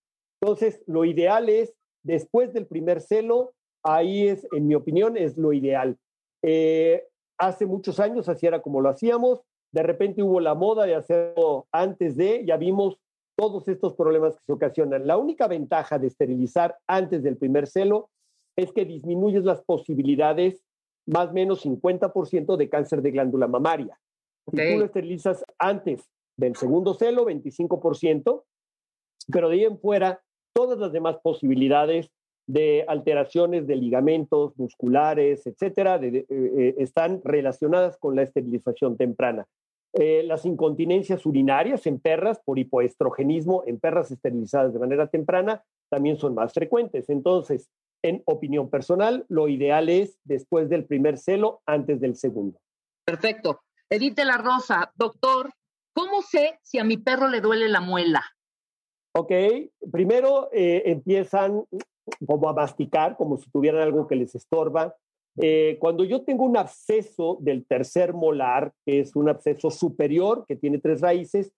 [0.42, 3.54] Entonces, lo ideal es, después del primer celo,
[3.84, 5.98] ahí es, en mi opinión, es lo ideal.
[6.44, 7.04] Eh,
[7.38, 9.42] hace muchos años así era como lo hacíamos,
[9.72, 13.00] de repente hubo la moda de hacerlo antes de, ya vimos
[13.36, 15.08] todos estos problemas que se ocasionan.
[15.08, 18.10] La única ventaja de esterilizar antes del primer celo
[18.56, 20.64] es que disminuyes las posibilidades
[21.08, 24.00] más o menos 50% de cáncer de glándula mamaria.
[24.52, 28.44] Si tú lo esterilizas antes del segundo celo, 25%,
[29.32, 30.22] pero de ahí en fuera,
[30.54, 32.12] todas las demás posibilidades
[32.46, 39.48] de alteraciones de ligamentos musculares, etcétera, eh, eh, están relacionadas con la esterilización temprana.
[39.94, 46.18] Eh, las incontinencias urinarias en perras por hipoestrogenismo en perras esterilizadas de manera temprana también
[46.18, 47.10] son más frecuentes.
[47.10, 47.70] Entonces,
[48.02, 52.60] en opinión personal, lo ideal es después del primer celo, antes del segundo.
[53.06, 53.62] Perfecto.
[53.94, 55.52] Edith la Rosa, doctor,
[55.94, 58.24] ¿cómo sé si a mi perro le duele la muela?
[59.16, 59.32] Ok,
[59.92, 61.64] primero empiezan
[62.26, 64.96] como a masticar, como si tuvieran algo que les estorba.
[65.38, 70.56] Eh, cuando yo tengo un absceso del tercer molar, que es un absceso superior, que
[70.56, 71.52] tiene tres raíces,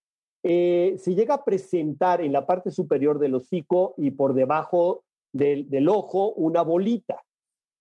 [0.44, 5.90] eh, se llega a presentar en la parte superior del hocico y por debajo del,
[5.90, 7.24] ojo una bolita,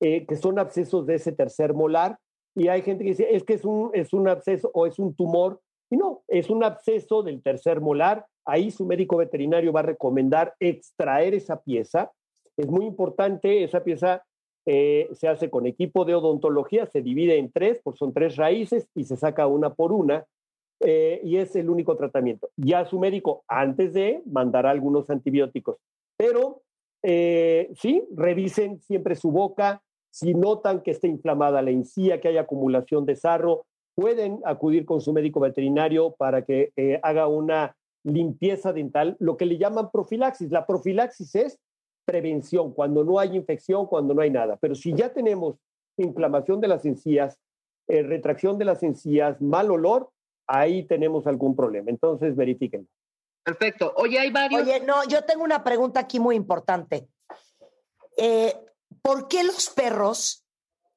[0.00, 2.18] eh, que son abscesos de ese tercer molar.
[2.54, 5.14] Y hay gente que dice, es que es un, es un absceso o es un
[5.14, 5.60] tumor.
[5.90, 8.26] Y no, es un absceso del tercer molar.
[8.44, 12.12] Ahí su médico veterinario va a recomendar extraer esa pieza
[12.56, 14.24] es muy importante, esa pieza
[14.66, 18.88] eh, se hace con equipo de odontología, se divide en tres, pues son tres raíces
[18.94, 20.24] y se saca una por una
[20.80, 22.50] eh, y es el único tratamiento.
[22.56, 25.78] Ya su médico, antes de, mandará algunos antibióticos,
[26.16, 26.62] pero
[27.02, 29.82] eh, sí, revisen siempre su boca,
[30.14, 35.00] si notan que está inflamada la encía, que hay acumulación de sarro, pueden acudir con
[35.00, 36.70] su médico veterinario para que
[37.02, 40.52] haga una limpieza dental, lo que le llaman profilaxis.
[40.52, 41.58] La profilaxis es
[42.04, 44.56] prevención, cuando no hay infección, cuando no hay nada.
[44.60, 45.56] Pero si ya tenemos
[45.96, 47.40] inflamación de las encías,
[47.88, 50.10] eh, retracción de las encías, mal olor,
[50.46, 51.90] ahí tenemos algún problema.
[51.90, 52.86] Entonces, verifiquen.
[53.42, 53.92] Perfecto.
[53.96, 54.62] Oye, hay varios.
[54.62, 57.08] Oye, no, yo tengo una pregunta aquí muy importante.
[58.16, 58.54] Eh,
[59.04, 60.46] ¿Por qué los perros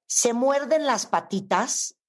[0.07, 1.99] se muerden las patitas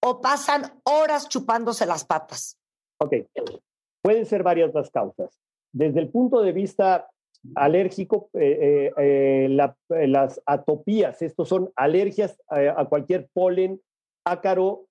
[0.00, 2.58] o pasan horas chupándose las patas?
[2.98, 3.16] Ok,
[4.00, 5.38] pueden ser varias las causas.
[5.70, 7.06] Desde el punto de vista
[7.54, 9.46] alérgico, eh, eh,
[9.90, 13.78] eh, las atopías, estos son alergias a cualquier polen,
[14.24, 14.86] ácaro,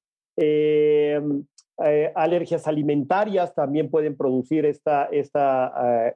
[2.14, 6.14] alergias alimentarias también pueden producir esta, esta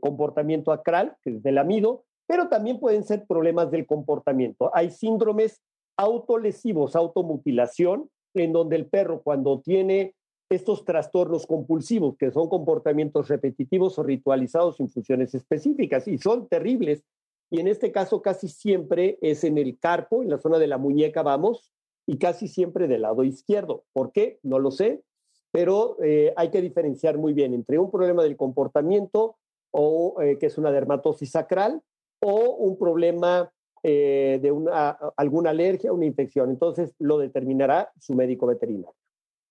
[0.00, 4.70] comportamiento acral, que es del amido, pero también pueden ser problemas del comportamiento.
[4.74, 5.62] Hay síndromes
[5.96, 10.14] autolesivos, automutilación, en donde el perro cuando tiene
[10.50, 17.02] estos trastornos compulsivos, que son comportamientos repetitivos o ritualizados sin funciones específicas, y son terribles.
[17.50, 20.76] Y en este caso casi siempre es en el carpo, en la zona de la
[20.76, 21.72] muñeca, vamos,
[22.06, 23.84] y casi siempre del lado izquierdo.
[23.94, 24.38] ¿Por qué?
[24.42, 25.02] No lo sé,
[25.50, 29.36] pero eh, hay que diferenciar muy bien entre un problema del comportamiento,
[29.70, 31.82] o eh, que es una dermatosis sacral,
[32.20, 33.50] o un problema
[33.82, 36.50] eh, de una, alguna alergia, una infección.
[36.50, 38.94] Entonces lo determinará su médico veterinario.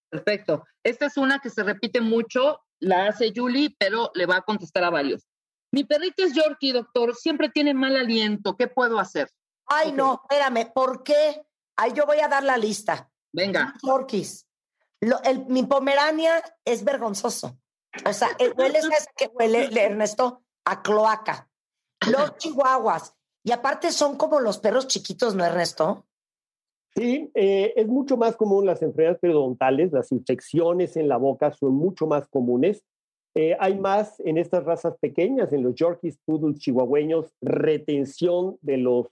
[0.09, 0.63] Perfecto.
[0.83, 4.83] Esta es una que se repite mucho, la hace Julie, pero le va a contestar
[4.83, 5.27] a varios.
[5.71, 8.55] Mi perrito es Yorkie, doctor, siempre tiene mal aliento.
[8.55, 9.29] ¿Qué puedo hacer?
[9.65, 11.41] Ay, no, espérame, ¿por qué?
[11.75, 13.09] Ay, yo voy a dar la lista.
[13.33, 13.73] Venga.
[13.83, 14.47] Yorkies.
[15.01, 17.59] el, mi Pomerania es vergonzoso.
[18.05, 21.49] O sea, el huele es que huele, Ernesto, a cloaca.
[22.11, 23.15] Los chihuahuas.
[23.43, 26.05] Y aparte son como los perros chiquitos, ¿no, Ernesto?
[26.97, 31.75] Sí, eh, es mucho más común las enfermedades periodontales, las infecciones en la boca son
[31.75, 32.83] mucho más comunes.
[33.35, 39.07] Eh, hay más en estas razas pequeñas, en los Yorkies, Poodles, Chihuahueños, retención de los,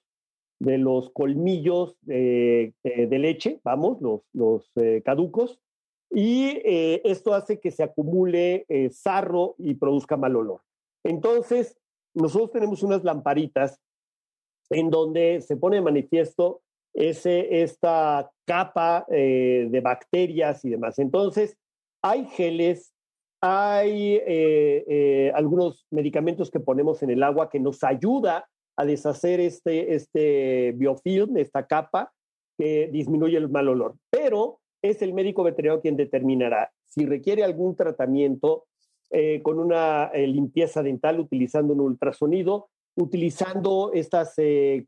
[0.59, 5.59] de los colmillos de leche, vamos, los, los eh, caducos,
[6.09, 10.61] y esto hace que se acumule sarro y produzca mal olor.
[11.03, 11.77] Entonces,
[12.15, 13.79] nosotros tenemos unas lamparitas
[14.69, 16.61] en donde se pone de manifiesto
[16.93, 20.97] ese, esta capa eh, de bacterias y demás.
[20.97, 21.57] Entonces,
[22.01, 22.93] hay geles,
[23.41, 28.47] hay eh, eh, algunos medicamentos que ponemos en el agua que nos ayuda
[28.77, 32.13] a deshacer este, este biofilm, esta capa,
[32.57, 33.95] que disminuye el mal olor.
[34.09, 38.65] Pero es el médico veterinario quien determinará si requiere algún tratamiento
[39.43, 44.35] con una limpieza dental utilizando un ultrasonido, utilizando estas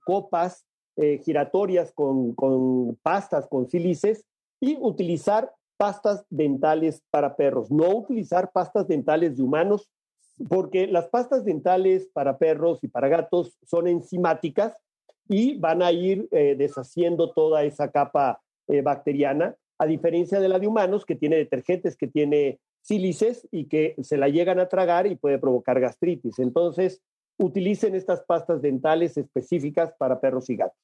[0.04, 0.68] copas
[1.00, 2.34] eh, giratorias con,
[3.04, 4.26] pastas, con sílices
[4.60, 9.92] y utilizar pastas dentales para perros, no utilizar pastas dentales de humanos
[10.50, 14.76] porque las pastas dentales para perros y para gatos son enzimáticas
[15.30, 20.58] y van a ir eh, deshaciendo toda esa capa eh, bacteriana, a diferencia de la
[20.58, 25.08] de humanos, que tiene detergentes, que tiene sílices y que se la llegan a tragar
[25.08, 26.40] y puede provocar gastritis.
[26.40, 27.02] Entonces,
[27.38, 30.78] utilicen estas pastas dentales específicas para perros y gatos.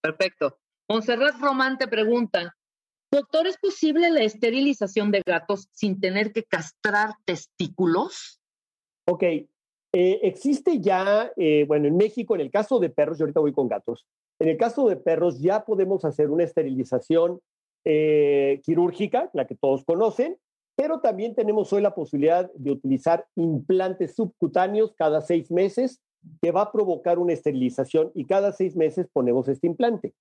[0.00, 0.58] Perfecto.
[0.88, 2.54] Monserrat Román te pregunta,
[3.10, 8.40] doctor, ¿es posible la esterilización de gatos sin tener que castrar testículos?
[9.06, 9.48] Ok, eh,
[9.92, 13.68] existe ya, eh, bueno, en México, en el caso de perros, yo ahorita voy con
[13.68, 14.06] gatos,
[14.40, 17.40] en el caso de perros ya podemos hacer una esterilización
[17.84, 20.36] eh, quirúrgica, la que todos conocen,
[20.76, 26.00] pero también tenemos hoy la posibilidad de utilizar implantes subcutáneos cada seis meses
[26.42, 30.14] que va a provocar una esterilización y cada seis meses ponemos este implante.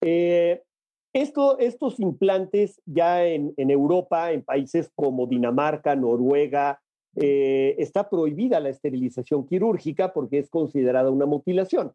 [0.00, 6.80] esto, estos implantes ya en, en Europa, en países como Dinamarca, Noruega,
[7.18, 11.94] eh, está prohibida la esterilización quirúrgica porque es considerada una mutilación.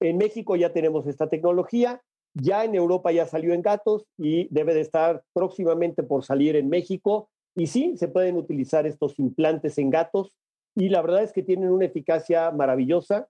[0.00, 2.00] En México ya tenemos esta tecnología,
[2.32, 6.70] ya en Europa ya salió en gatos y debe de estar próximamente por salir en
[6.70, 7.28] México.
[7.54, 10.36] Y sí, se pueden utilizar estos implantes en gatos
[10.74, 13.28] y la verdad es que tienen una eficacia maravillosa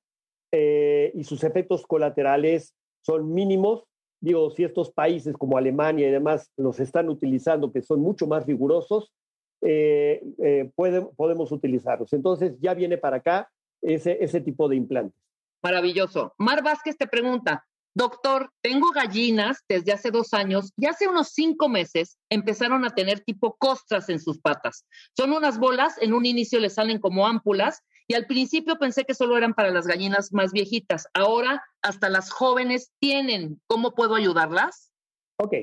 [0.53, 3.85] eh, y sus efectos colaterales son mínimos.
[4.21, 8.47] Digo, si estos países como Alemania y demás los están utilizando, que son mucho más
[8.47, 9.13] rigurosos,
[9.61, 12.13] eh, eh podemos utilizarlos.
[12.15, 13.51] Entonces ya viene para acá
[13.83, 15.21] ese, ese tipo de implantes.
[15.63, 16.35] Maravilloso.
[16.39, 21.69] Mar Vázquez te pregunta, doctor, tengo gallinas desde hace dos años y hace unos cinco
[21.69, 24.85] meses empezaron a tener tipo costras en sus patas.
[25.17, 29.15] Son unas bolas, en un inicio les salen como ámpulas y al principio pensé que
[29.15, 31.07] solo eran para las gallinas más viejitas.
[31.15, 33.61] Ahora hasta las jóvenes tienen.
[33.67, 34.93] ¿Cómo puedo ayudarlas?
[35.39, 35.55] Ok,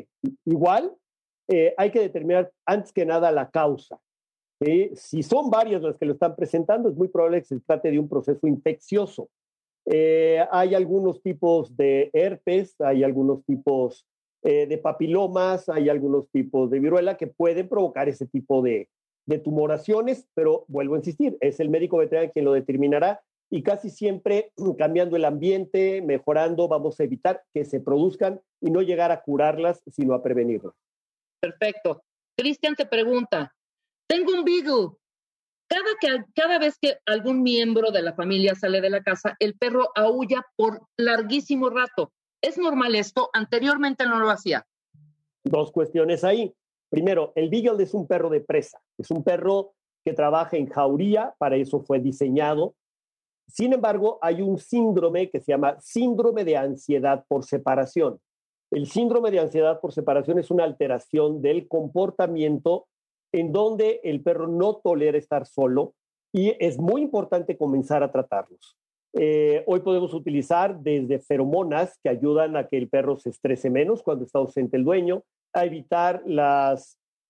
[0.45, 0.95] igual
[1.47, 3.99] eh, hay que determinar antes que nada la causa.
[4.93, 7.97] Si son varias las que lo están presentando, es muy probable que se trate de
[7.97, 9.27] un proceso infeccioso.
[9.85, 14.05] Eh, hay algunos tipos de herpes, hay algunos tipos
[14.43, 18.89] eh, de papilomas, hay algunos tipos de viruela que pueden provocar ese tipo de,
[19.25, 23.21] de tumoraciones, pero vuelvo a insistir, es el médico veterinario quien lo determinará
[23.51, 28.81] y casi siempre cambiando el ambiente, mejorando, vamos a evitar que se produzcan y no
[28.81, 30.73] llegar a curarlas, sino a prevenirlas.
[31.39, 32.03] Perfecto.
[32.37, 33.53] Cristian te pregunta,
[34.07, 34.95] tengo un beagle.
[35.71, 39.57] Cada, que, cada vez que algún miembro de la familia sale de la casa, el
[39.57, 42.11] perro aúlla por larguísimo rato.
[42.41, 43.29] ¿Es normal esto?
[43.31, 44.67] Anteriormente no lo hacía.
[45.45, 46.53] Dos cuestiones ahí.
[46.89, 48.81] Primero, el beagle es un perro de presa.
[48.97, 49.71] Es un perro
[50.03, 52.75] que trabaja en jauría, para eso fue diseñado.
[53.47, 58.19] Sin embargo, hay un síndrome que se llama síndrome de ansiedad por separación.
[58.71, 62.87] El síndrome de ansiedad por separación es una alteración del comportamiento
[63.31, 65.93] en donde el perro no tolera estar solo
[66.33, 68.77] y es muy importante comenzar a tratarlos.
[69.13, 74.03] Eh, hoy podemos utilizar desde feromonas que ayudan a que el perro se estrese menos
[74.03, 75.23] cuando está ausente el dueño,
[75.53, 76.23] a evitar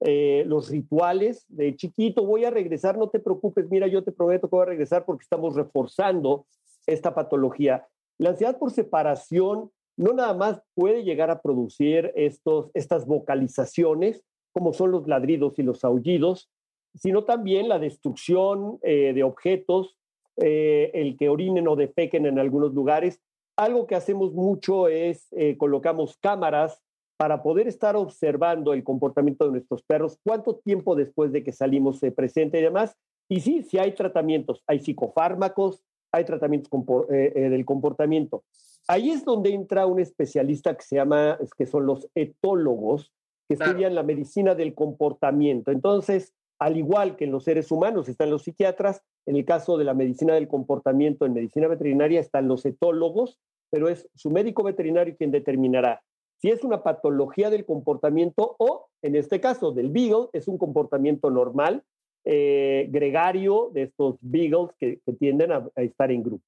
[0.02, 4.48] eh, los rituales de chiquito, voy a regresar, no te preocupes, mira, yo te prometo
[4.48, 6.46] que voy a regresar porque estamos reforzando
[6.86, 7.88] esta patología.
[8.20, 14.74] La ansiedad por separación no nada más puede llegar a producir estos, estas vocalizaciones, como
[14.74, 16.50] son los ladridos y los aullidos,
[16.96, 19.98] sino también la destrucción eh, de objetos,
[20.38, 23.22] eh, el que orinen o defequen en algunos lugares.
[23.58, 26.82] Algo que hacemos mucho es eh, colocamos cámaras
[27.18, 32.00] para poder estar observando el comportamiento de nuestros perros, cuánto tiempo después de que salimos
[32.00, 32.98] se presenta y demás.
[33.30, 36.70] Y sí, sí hay tratamientos, hay psicofármacos, hay tratamientos
[37.08, 38.44] del comportamiento.
[38.88, 43.14] Ahí es donde entra un especialista que se llama, que son los etólogos,
[43.58, 45.72] que estudian la medicina del comportamiento.
[45.72, 49.86] Entonces, al igual que en los seres humanos están los psiquiatras, en el caso de
[49.86, 53.40] la medicina del comportamiento, en medicina veterinaria están los etólogos,
[53.70, 56.02] pero es su médico veterinario quien determinará
[56.42, 61.30] si es una patología del comportamiento o, en este caso del beagle, es un comportamiento
[61.30, 61.84] normal,
[62.26, 66.44] eh, gregario de estos beagles que, tienden a estar en grupo.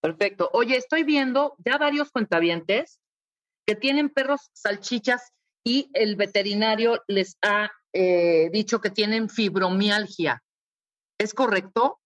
[0.00, 0.50] Perfecto.
[0.52, 3.00] Oye, estoy viendo ya varios cuentavientes
[3.66, 5.32] que tienen perros salchichas
[5.64, 10.42] y el veterinario les ha eh, dicho que tienen fibromialgia.
[11.18, 11.98] ¿Es correcto?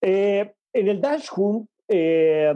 [0.00, 2.54] Eh, en el Dash Hunt eh,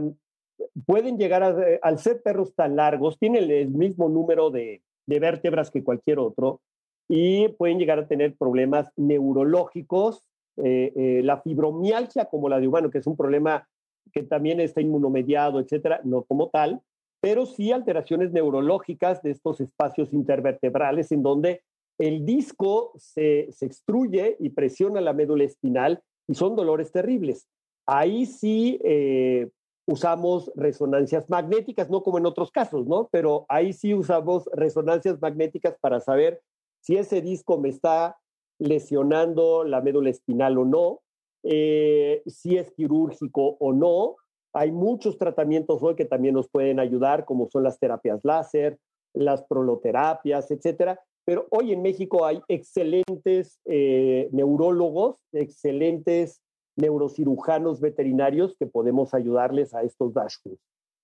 [0.87, 5.71] pueden llegar a, al ser perros tan largos, tienen el mismo número de, de vértebras
[5.71, 6.63] que cualquier otro
[7.09, 10.23] y pueden llegar a tener problemas neurológicos.
[10.57, 13.67] la fibromialgia, como la de humano, que es un problema
[14.13, 16.81] que también está inmunomediado, etcétera, no como tal,
[17.21, 21.63] pero sí alteraciones neurológicas de estos espacios intervertebrales en donde
[21.99, 27.47] el disco se, se extruye y presiona la médula espinal y son dolores terribles.
[27.87, 29.51] Ahí sí eh,
[29.87, 33.09] usamos resonancias magnéticas, no como en otros casos, ¿no?
[33.11, 36.41] Pero ahí sí usamos resonancias magnéticas para saber
[36.81, 38.17] si ese disco me está
[38.59, 41.01] lesionando la médula espinal o no,
[41.43, 44.17] eh, si es quirúrgico o no.
[44.53, 48.79] Hay muchos tratamientos hoy que también nos pueden ayudar, como son las terapias láser,
[49.13, 51.01] las proloterapias, etcétera.
[51.25, 56.41] Pero hoy en México hay excelentes eh, neurólogos, excelentes
[56.77, 60.63] neurocirujanos veterinarios que podemos ayudarles a estos dashbooks.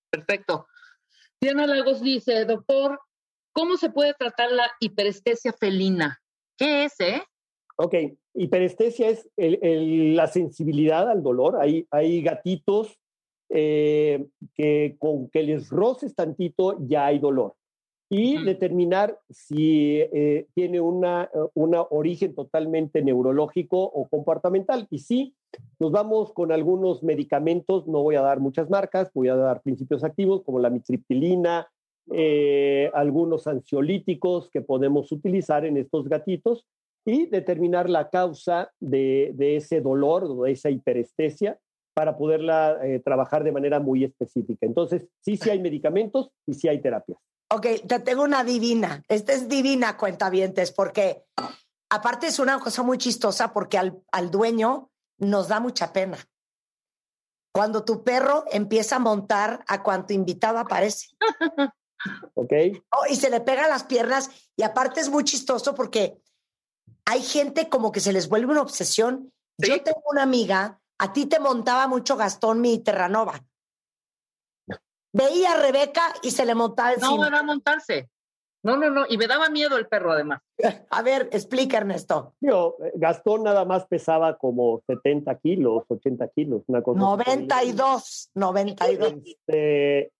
[0.09, 0.67] Perfecto.
[1.39, 2.99] Diana Lagos dice, doctor,
[3.53, 6.19] ¿cómo se puede tratar la hiperestesia felina?
[6.57, 7.21] ¿Qué es, eh?
[7.77, 7.93] Ok,
[8.33, 11.61] hiperestesia es la sensibilidad al dolor.
[11.61, 12.97] Hay, hay gatitos
[13.49, 17.55] eh, que con que les roces tantito ya hay dolor.
[18.09, 24.87] Y determinar si eh, tiene una, una origen totalmente neurológico o comportamental.
[24.89, 25.35] Y sí,
[25.77, 30.05] nos vamos con algunos medicamentos, no voy a dar muchas marcas, voy a dar principios
[30.05, 31.67] activos como la mitriptilina,
[32.09, 36.65] eh, algunos ansiolíticos que podemos utilizar en estos gatitos
[37.05, 41.59] y determinar la causa de, de ese dolor o de esa hiperestesia
[41.97, 44.67] para poderla eh, trabajar de manera muy específica.
[44.67, 47.17] Entonces, sí, sí hay medicamentos y sí hay terapias.
[47.51, 49.01] Ok, te tengo una divina.
[49.07, 51.23] Esta es divina, cuentavientes, porque
[51.89, 56.19] aparte es una cosa muy chistosa porque al, al dueño nos da mucha pena.
[57.51, 61.07] Cuando tu perro empieza a montar a cuanto invitado aparece.
[62.35, 62.53] Ok.
[62.91, 66.21] Oh, y se le pega las piernas y aparte es muy chistoso porque
[67.05, 69.33] hay gente como que se les vuelve una obsesión.
[69.57, 73.41] Yo tengo una amiga, a ti te montaba mucho Gastón mi Terranova
[75.17, 77.29] veía a Rebeca y se le montaba encima.
[77.29, 78.09] No, va a montarse.
[78.63, 79.05] No, no, no.
[79.07, 80.41] Y me daba miedo el perro, además.
[80.89, 82.33] A ver, explica, Ernesto.
[82.41, 86.99] Yo, Gastón nada más pesaba como 70 kilos, 80 kilos, una cosa.
[86.99, 89.13] 92, 92.
[89.23, 90.11] Este,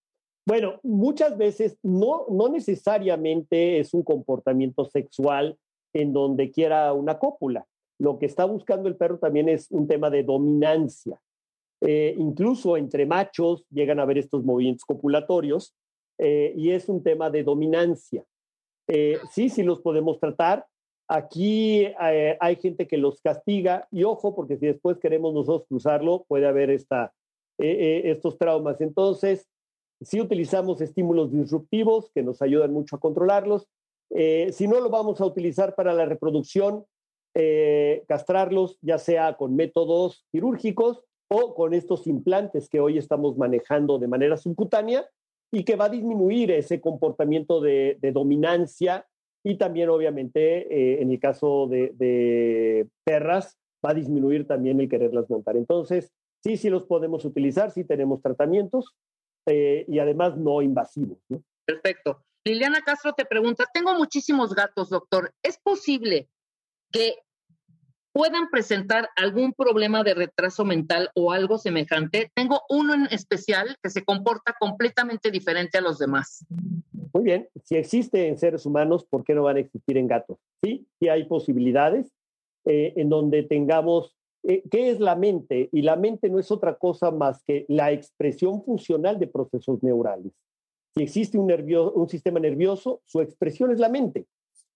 [0.46, 5.58] bueno, muchas veces no, no necesariamente es un comportamiento sexual
[5.92, 7.66] en donde quiera una cópula.
[7.98, 11.20] Lo que está buscando el perro también es un tema de dominancia.
[11.80, 15.76] Eh, incluso entre machos llegan a haber estos movimientos copulatorios
[16.18, 18.24] eh, y es un tema de dominancia.
[18.88, 20.66] Eh, sí, sí los podemos tratar.
[21.10, 26.46] Aquí hay gente que los castiga y ojo, porque si después queremos nosotros cruzarlo, puede
[26.46, 27.14] haber esta,
[27.56, 28.82] estos traumas.
[28.82, 29.48] Entonces,
[30.02, 33.66] sí utilizamos estímulos disruptivos que nos ayudan mucho a controlarlos.
[34.10, 36.84] si no lo vamos a utilizar para la reproducción,
[38.06, 44.08] castrarlos ya sea con métodos quirúrgicos o con estos implantes que hoy estamos manejando de
[44.08, 45.08] manera subcutánea
[45.52, 49.06] y que va a disminuir ese comportamiento de, dominancia
[49.44, 55.30] y también obviamente eh, en el caso de, perras va a disminuir también el quererlas
[55.30, 55.56] montar.
[55.56, 56.12] Entonces,
[56.42, 58.96] sí, sí los podemos utilizar, sí tenemos tratamientos
[59.46, 61.18] eh, y además no invasivos.
[61.64, 62.24] Perfecto.
[62.44, 65.32] Liliana Castro te pregunta, tengo muchísimos gatos, doctor.
[65.42, 66.28] ¿Es posible
[66.90, 67.16] que
[68.12, 72.30] puedan presentar algún problema de retraso mental o algo semejante.
[72.34, 76.44] Tengo uno en especial que se comporta completamente diferente a los demás.
[77.12, 80.38] Muy bien, si existe en seres humanos, ¿por qué no van a existir en gatos?
[80.62, 82.12] Sí, sí hay posibilidades
[82.64, 85.68] eh, en donde tengamos, eh, ¿qué es la mente?
[85.72, 90.32] Y la mente no es otra cosa más que la expresión funcional de procesos neurales.
[90.96, 91.52] Si existe un,
[91.94, 94.26] un sistema nervioso, su expresión es la mente.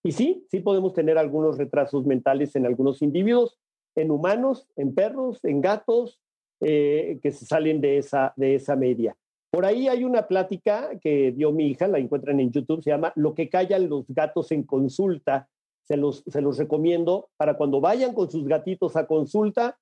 [0.02, 3.58] Y sí, sí podemos tener algunos retrasos mentales en algunos individuos,
[3.94, 6.20] en humanos, en perros, en gatos,
[6.60, 9.16] eh, que se salen de esa, de esa media.
[9.50, 13.12] Por ahí hay una plática que dio mi hija, la encuentran en YouTube, se llama
[13.16, 15.48] Lo que callan los gatos en consulta.
[15.84, 19.76] Se los, se los recomiendo para cuando vayan con sus gatitos a consulta,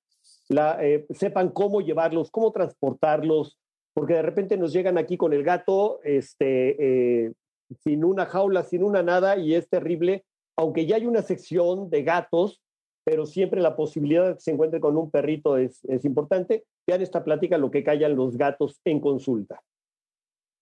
[0.49, 3.59] eh, sepan cómo llevarlos, cómo transportarlos,
[3.93, 7.33] porque de repente nos llegan aquí con el gato este, eh,
[7.83, 10.25] sin una jaula, sin una nada, y es terrible,
[10.57, 12.61] aunque ya hay una sección de gatos,
[13.03, 16.65] pero siempre la posibilidad de que se encuentre con un perrito es, es importante.
[16.87, 19.61] Vean esta plática, lo que callan los gatos en consulta.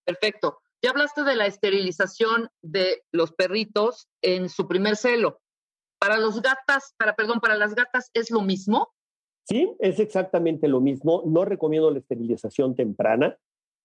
[0.05, 0.59] Perfecto.
[0.81, 5.41] Ya hablaste de la esterilización de los perritos en su primer celo.
[5.99, 8.87] Para los gatas, para perdón, para las gatas es lo mismo.
[9.43, 11.23] Sí, es exactamente lo mismo.
[11.25, 13.37] No recomiendo la esterilización temprana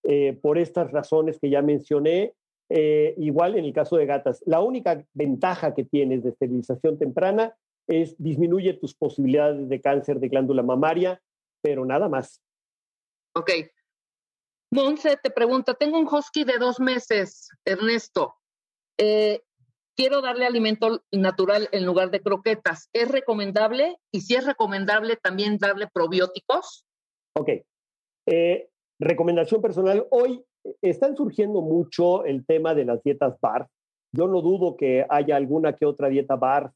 [0.05, 2.35] eh, por estas razones que ya mencioné.
[2.71, 7.57] Eh, igual en el caso de gatas, la única ventaja que tienes de esterilización temprana
[7.87, 11.23] es disminuye tus posibilidades de cáncer de glándula mamaria,
[11.63, 12.43] pero nada más.
[13.35, 13.51] Ok.
[14.71, 18.35] Monse te pregunta, tengo un husky de dos meses, Ernesto.
[18.99, 19.43] Eh,
[19.97, 22.89] quiero darle alimento natural en lugar de croquetas.
[22.93, 23.99] ¿Es recomendable?
[24.11, 26.87] Y si es recomendable, también darle probióticos.
[27.37, 27.51] Ok.
[28.27, 30.07] Eh, recomendación personal.
[30.11, 30.45] Hoy
[30.83, 33.69] están surgiendo mucho el tema de las dietas bar.
[34.13, 36.73] Yo no dudo que haya alguna que otra dieta bar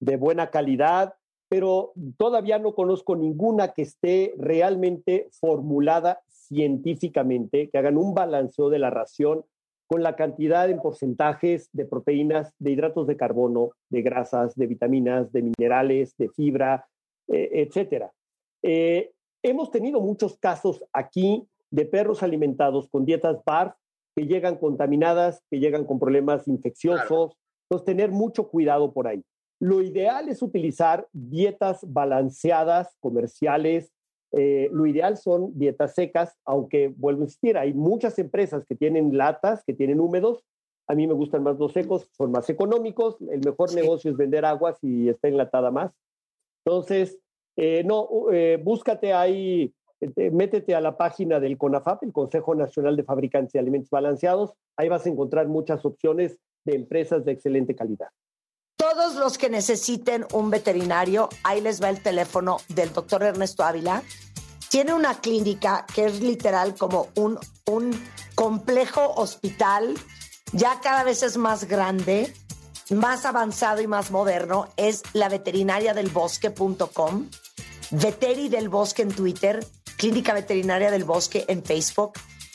[0.00, 1.14] de buena calidad,
[1.48, 8.78] pero todavía no conozco ninguna que esté realmente formulada científicamente, que hagan un balanceo de
[8.78, 9.44] la ración
[9.88, 15.30] con la cantidad en porcentajes de proteínas, de hidratos de carbono, de grasas, de vitaminas,
[15.32, 16.88] de minerales, de fibra,
[17.28, 18.12] eh, etcétera.
[18.62, 19.12] Eh,
[19.42, 21.46] hemos tenido muchos casos aquí
[21.76, 23.74] de perros alimentados con dietas BARF
[24.16, 27.36] que llegan contaminadas, que llegan con problemas infecciosos.
[27.68, 29.22] Entonces, tener mucho cuidado por ahí.
[29.60, 33.92] Lo ideal es utilizar dietas balanceadas, comerciales.
[34.32, 39.14] Eh, lo ideal son dietas secas, aunque vuelvo a insistir, hay muchas empresas que tienen
[39.16, 40.44] latas, que tienen húmedos.
[40.88, 43.18] A mí me gustan más los secos, son más económicos.
[43.30, 45.92] El mejor negocio es vender aguas y está enlatada más.
[46.64, 47.18] Entonces,
[47.56, 53.04] eh, no, eh, búscate ahí, métete a la página del CONAFAP, el Consejo Nacional de
[53.04, 54.52] Fabricantes de Alimentos Balanceados.
[54.76, 58.08] Ahí vas a encontrar muchas opciones de empresas de excelente calidad.
[58.76, 64.02] Todos los que necesiten un veterinario, ahí les va el teléfono del doctor Ernesto Ávila.
[64.70, 67.38] Tiene una clínica que es literal como un,
[67.70, 67.90] un
[68.34, 69.94] complejo hospital,
[70.52, 72.32] ya cada vez es más grande,
[72.90, 74.68] más avanzado y más moderno.
[74.76, 77.30] Es la veterinaria del bosque.com,
[77.92, 79.64] Veteri del Bosque en Twitter,
[79.96, 82.12] Clínica Veterinaria del Bosque en Facebook.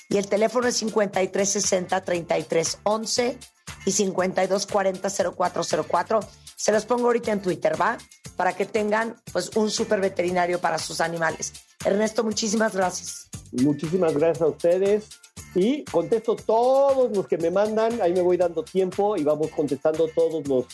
[0.09, 3.37] Y el teléfono es 5360-3311
[3.85, 6.27] y 5240-0404.
[6.55, 7.97] Se los pongo ahorita en Twitter, ¿va?
[8.35, 11.53] Para que tengan pues un super veterinario para sus animales.
[11.83, 13.29] Ernesto, muchísimas gracias.
[13.51, 15.09] Muchísimas gracias a ustedes.
[15.55, 18.01] Y contesto todos los que me mandan.
[18.01, 20.65] Ahí me voy dando tiempo y vamos contestando todos los,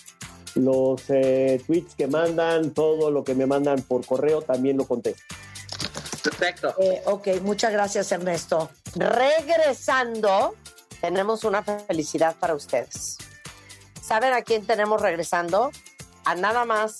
[0.55, 5.23] los eh, tweets que mandan, todo lo que me mandan por correo, también lo contesto.
[6.29, 6.75] Perfecto.
[6.79, 8.69] Eh, ok, muchas gracias, Ernesto.
[8.95, 10.55] Regresando,
[10.99, 13.17] tenemos una felicidad para ustedes.
[14.01, 15.71] ¿Saben a quién tenemos regresando?
[16.25, 16.99] A nada más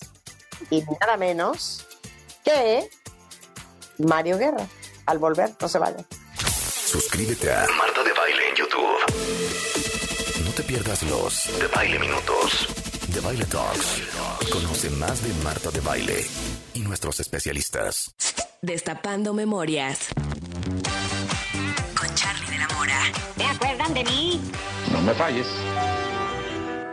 [0.70, 1.86] y nada menos
[2.44, 2.90] que
[3.98, 4.66] Mario Guerra.
[5.06, 6.06] Al volver, no se vayan.
[6.38, 10.46] Suscríbete a Marta de Baile en YouTube.
[10.46, 12.68] No te pierdas los de Baile Minutos,
[13.08, 14.04] de Baile Talks.
[14.52, 16.26] Conoce más de Marta de Baile
[16.78, 18.14] y nuestros especialistas.
[18.62, 20.10] Destapando memorias.
[22.00, 23.02] Con Charlie de la Mora.
[23.36, 24.42] ¿Te acuerdan de mí?
[24.92, 25.48] No me falles.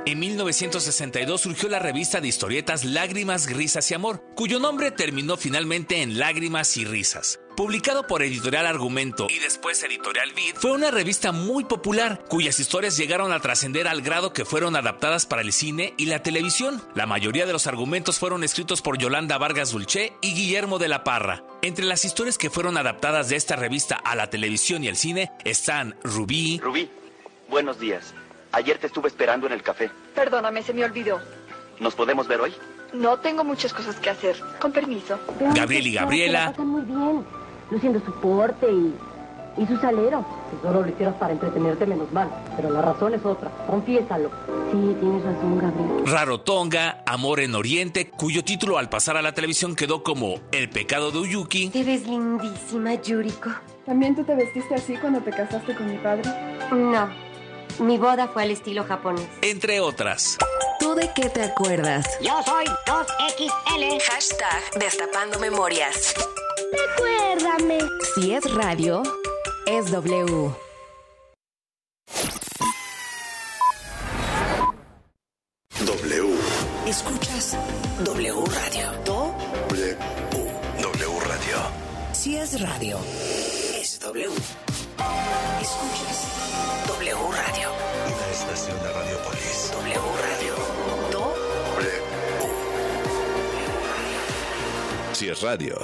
[0.07, 6.03] En 1962 surgió la revista de historietas Lágrimas, Risas y Amor, cuyo nombre terminó finalmente
[6.03, 7.41] en Lágrimas y Risas.
[7.57, 12.99] Publicado por Editorial Argumento y después Editorial Vid, fue una revista muy popular, cuyas historias
[12.99, 16.83] llegaron a trascender al grado que fueron adaptadas para el cine y la televisión.
[16.95, 21.03] La mayoría de los argumentos fueron escritos por Yolanda Vargas Dulce y Guillermo de la
[21.03, 21.45] Parra.
[21.63, 25.31] Entre las historias que fueron adaptadas de esta revista a la televisión y el cine
[25.45, 26.91] están Rubí, Rubí,
[27.49, 28.13] buenos días.
[28.55, 29.91] Ayer te estuve esperando en el café.
[30.15, 31.21] Perdóname, se me olvidó.
[31.81, 32.55] ¿Nos podemos ver hoy?
[32.93, 34.37] No tengo muchas cosas que hacer.
[34.61, 35.19] Con permiso.
[35.55, 37.25] Gabriel y Gabriela, muy bien,
[37.69, 38.95] luciendo su porte y,
[39.61, 40.25] y su salero.
[40.53, 42.31] Si solo lo hicieras para entretenerte, menos mal.
[42.55, 43.51] Pero la razón es otra.
[43.67, 44.31] Confiésalo.
[44.71, 46.07] Sí, tienes razón, Gabriel.
[46.07, 51.11] Rarotonga, Amor en Oriente, cuyo título al pasar a la televisión quedó como El pecado
[51.11, 53.51] de Uyuki, Te ves lindísima, Yuriko.
[53.85, 56.23] ¿También tú te vestiste así cuando te casaste con mi padre?
[56.71, 57.24] No.
[57.79, 59.27] Mi boda fue al estilo japonés.
[59.43, 60.37] entre otras.
[60.79, 62.07] ¿Tú de qué te acuerdas?
[62.21, 64.01] Yo soy 2XL.
[64.03, 66.15] Hashtag Destapando Memorias.
[66.73, 67.79] Recuérdame.
[68.15, 69.03] Si es radio,
[69.67, 70.51] es W.
[75.87, 76.35] W.
[76.87, 77.57] Escuchas
[78.05, 78.93] W Radio.
[79.05, 79.35] Do,
[79.71, 79.97] W.
[80.83, 81.57] W Radio.
[82.13, 82.99] si es radio,
[83.81, 84.31] es W.
[85.61, 86.29] Escuchas
[86.87, 87.69] W Radio.
[88.07, 89.71] Una estación de Radiopolis.
[89.73, 90.55] W Radio.
[91.11, 91.35] Do,
[95.13, 95.77] Si es radio.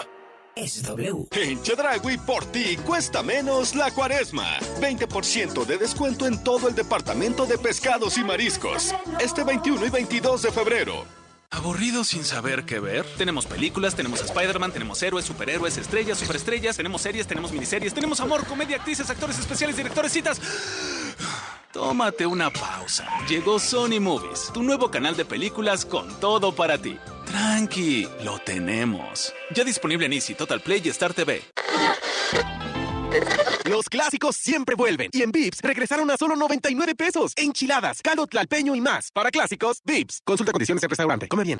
[0.56, 1.26] es W.
[1.30, 4.58] En Chedragui por ti cuesta menos la cuaresma.
[4.80, 8.92] 20% de descuento en todo el departamento de pescados y mariscos.
[9.20, 11.19] Este 21 y 22 de febrero.
[11.52, 13.04] ¿Aburrido sin saber qué ver?
[13.18, 18.20] Tenemos películas, tenemos a Spider-Man, tenemos héroes, superhéroes, estrellas, superestrellas, tenemos series, tenemos miniseries, tenemos
[18.20, 20.40] amor, comedia, actrices, actores especiales, directores, citas.
[21.72, 23.08] Tómate una pausa.
[23.28, 26.96] Llegó Sony Movies, tu nuevo canal de películas con todo para ti.
[27.26, 29.34] Tranqui, lo tenemos.
[29.52, 31.42] Ya disponible en Easy, Total Play y Star TV.
[33.64, 35.10] Los clásicos siempre vuelven.
[35.12, 37.32] Y en Vips regresaron a solo 99 pesos.
[37.36, 39.10] Enchiladas, caldo tlalpeño y más.
[39.12, 40.22] Para clásicos, Vips.
[40.24, 41.28] Consulta condiciones en restaurante.
[41.28, 41.58] Come bien.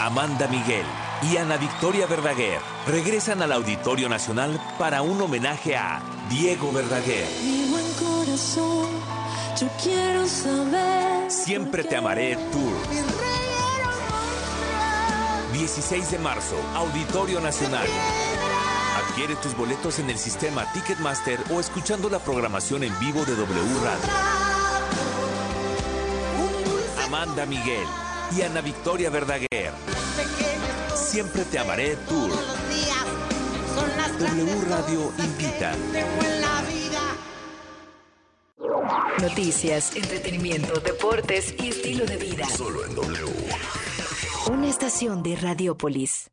[0.00, 0.84] Amanda Miguel
[1.30, 7.28] y Ana Victoria Verdaguer regresan al Auditorio Nacional para un homenaje a Diego Verdaguer.
[7.44, 8.88] Mi buen corazón,
[9.60, 11.30] yo quiero saber.
[11.30, 12.74] Siempre te amaré Tour.
[15.52, 17.86] 16 de marzo, Auditorio Nacional.
[19.08, 23.80] Adquiere tus boletos en el sistema Ticketmaster o escuchando la programación en vivo de W
[23.84, 24.32] Radio.
[27.04, 27.86] Amanda Miguel
[28.36, 29.72] y Ana Victoria Verdaguer.
[30.94, 32.30] Siempre te amaré Tour.
[34.18, 35.74] W Radio invita.
[39.20, 42.46] Noticias, entretenimiento, deportes y estilo de vida.
[42.48, 43.81] Solo en W.
[44.52, 46.30] Una estación de Radiopolis.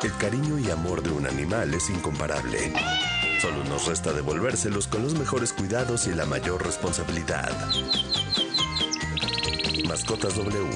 [0.00, 2.72] El cariño y amor de un animal es incomparable.
[3.42, 7.50] Solo nos resta devolvérselos con los mejores cuidados y la mayor responsabilidad.
[9.88, 10.68] Mascotas W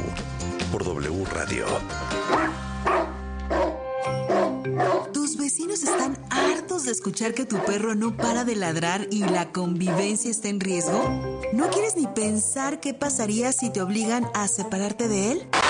[0.73, 1.67] por W Radio.
[5.13, 9.53] ¿Tus vecinos están hartos de escuchar que tu perro no para de ladrar y la
[9.53, 11.01] convivencia está en riesgo?
[11.53, 15.49] ¿No quieres ni pensar qué pasaría si te obligan a separarte de él?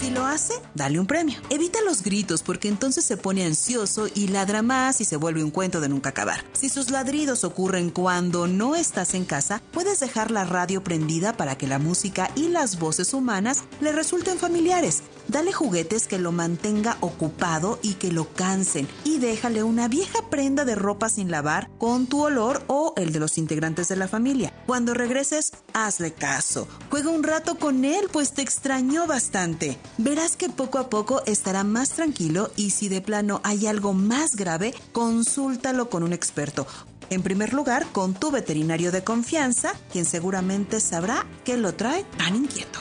[0.00, 1.38] Si lo hace, dale un premio.
[1.50, 5.50] Evita los gritos porque entonces se pone ansioso y ladra más y se vuelve un
[5.50, 6.44] cuento de nunca acabar.
[6.52, 11.56] Si sus ladridos ocurren cuando no estás en casa, puedes dejar la radio prendida para
[11.56, 15.02] que la música y las voces humanas le resulten familiares.
[15.28, 20.64] Dale juguetes que lo mantenga ocupado y que lo cansen y déjale una vieja prenda
[20.64, 24.52] de ropa sin lavar con tu olor o el de los integrantes de la familia.
[24.66, 26.68] Cuando regreses, hazle caso.
[26.90, 29.78] Juega un rato con él, pues te extrañó bastante.
[29.98, 34.36] Verás que poco a poco estará más tranquilo y si de plano hay algo más
[34.36, 36.66] grave, consúltalo con un experto.
[37.10, 42.34] En primer lugar, con tu veterinario de confianza, quien seguramente sabrá qué lo trae tan
[42.34, 42.80] inquieto.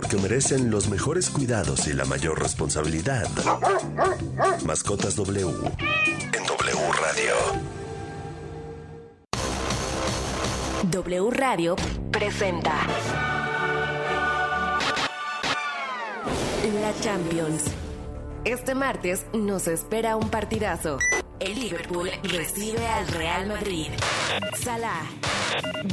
[0.00, 3.28] Porque merecen los mejores cuidados y la mayor responsabilidad.
[4.64, 7.34] Mascotas W en W Radio.
[10.90, 11.76] W Radio
[12.10, 12.72] presenta
[16.80, 17.64] la Champions.
[18.46, 20.96] Este martes nos espera un partidazo.
[21.40, 23.88] El Liverpool recibe al Real Madrid.
[24.62, 25.02] Salah,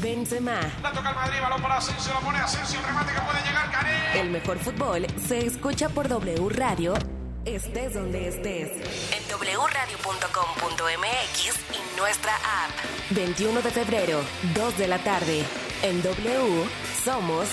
[0.02, 0.60] Benzema.
[0.84, 4.22] La toca el Madrid, balón para Asensio, la pone Asensio, remate que puede llegar Karim.
[4.22, 6.96] El mejor fútbol se escucha por W Radio,
[7.46, 8.72] estés donde estés.
[9.14, 10.26] En wradio.com.mx
[11.72, 12.72] y nuestra app.
[13.12, 14.20] 21 de febrero,
[14.54, 15.46] 2 de la tarde.
[15.82, 16.66] En W
[17.06, 17.48] somos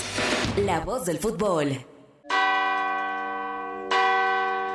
[0.57, 1.94] la voz del fútbol.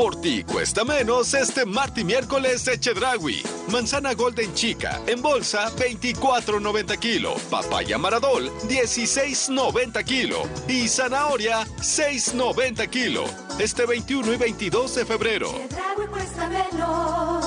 [0.00, 3.42] Por ti cuesta menos este martes y miércoles de Chedragui.
[3.70, 7.34] Manzana Golden Chica en bolsa 24.90 kilo.
[7.50, 10.44] Papaya Maradol 16.90 kilo.
[10.66, 13.24] Y zanahoria 6.90 kilo.
[13.58, 15.52] Este 21 y 22 de febrero.
[15.68, 17.39] Chedraui cuesta menos.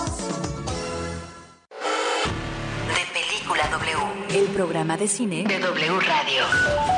[4.34, 6.44] El programa de cine de W Radio.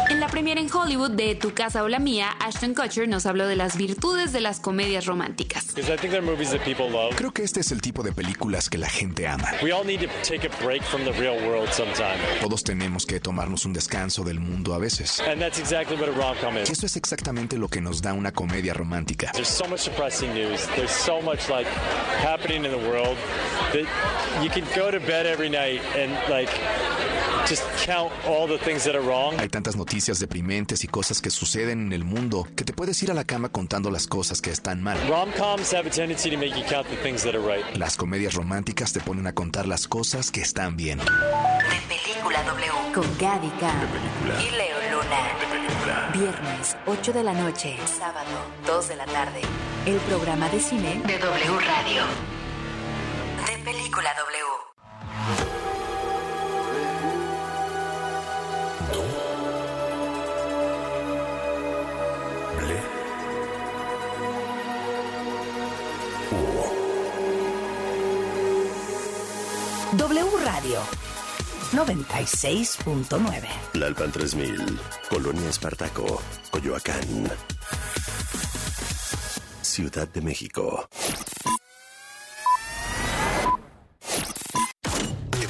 [0.10, 3.46] En la premiere en Hollywood de Tu casa o la mía, Ashton Kutcher nos habló
[3.46, 5.74] de las virtudes de las comedias románticas.
[7.16, 9.50] Creo que este es el tipo de películas que la gente ama.
[12.42, 15.22] Todos tenemos que tomarnos un descanso del mundo a veces.
[15.28, 19.32] Y eso es exactamente lo que nos da una comedia romántica.
[19.34, 20.68] There's so much depressing news.
[20.76, 21.68] There's so much like
[22.24, 23.18] happening in the world
[23.74, 23.86] that
[24.42, 26.52] you can go to bed every night and like
[29.38, 33.12] Hay tantas noticias deprimentes y cosas que suceden en el mundo que te puedes ir
[33.12, 34.98] a la cama contando las cosas que están mal.
[35.08, 37.64] Rom-coms have a tendency to make you count the things that are right.
[37.78, 40.98] Las comedias románticas te ponen a contar las cosas que están bien.
[40.98, 41.06] De
[41.88, 42.94] Película W.
[42.94, 43.74] Con Gaby K.
[44.42, 46.14] Y Leo Luna.
[46.14, 47.78] Viernes, 8 de la noche.
[47.86, 48.30] Sábado,
[48.66, 49.42] 2 de la tarde.
[49.86, 52.04] El programa de cine de W Radio.
[53.46, 54.75] De Película W.
[70.66, 70.82] Radio
[71.74, 73.48] 96.9.
[73.74, 77.32] Lalpan 3000, Colonia Espartaco, Coyoacán.
[79.62, 80.90] Ciudad de México.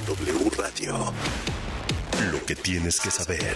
[0.07, 1.13] W Radio.
[2.31, 3.55] Lo que tienes que saber.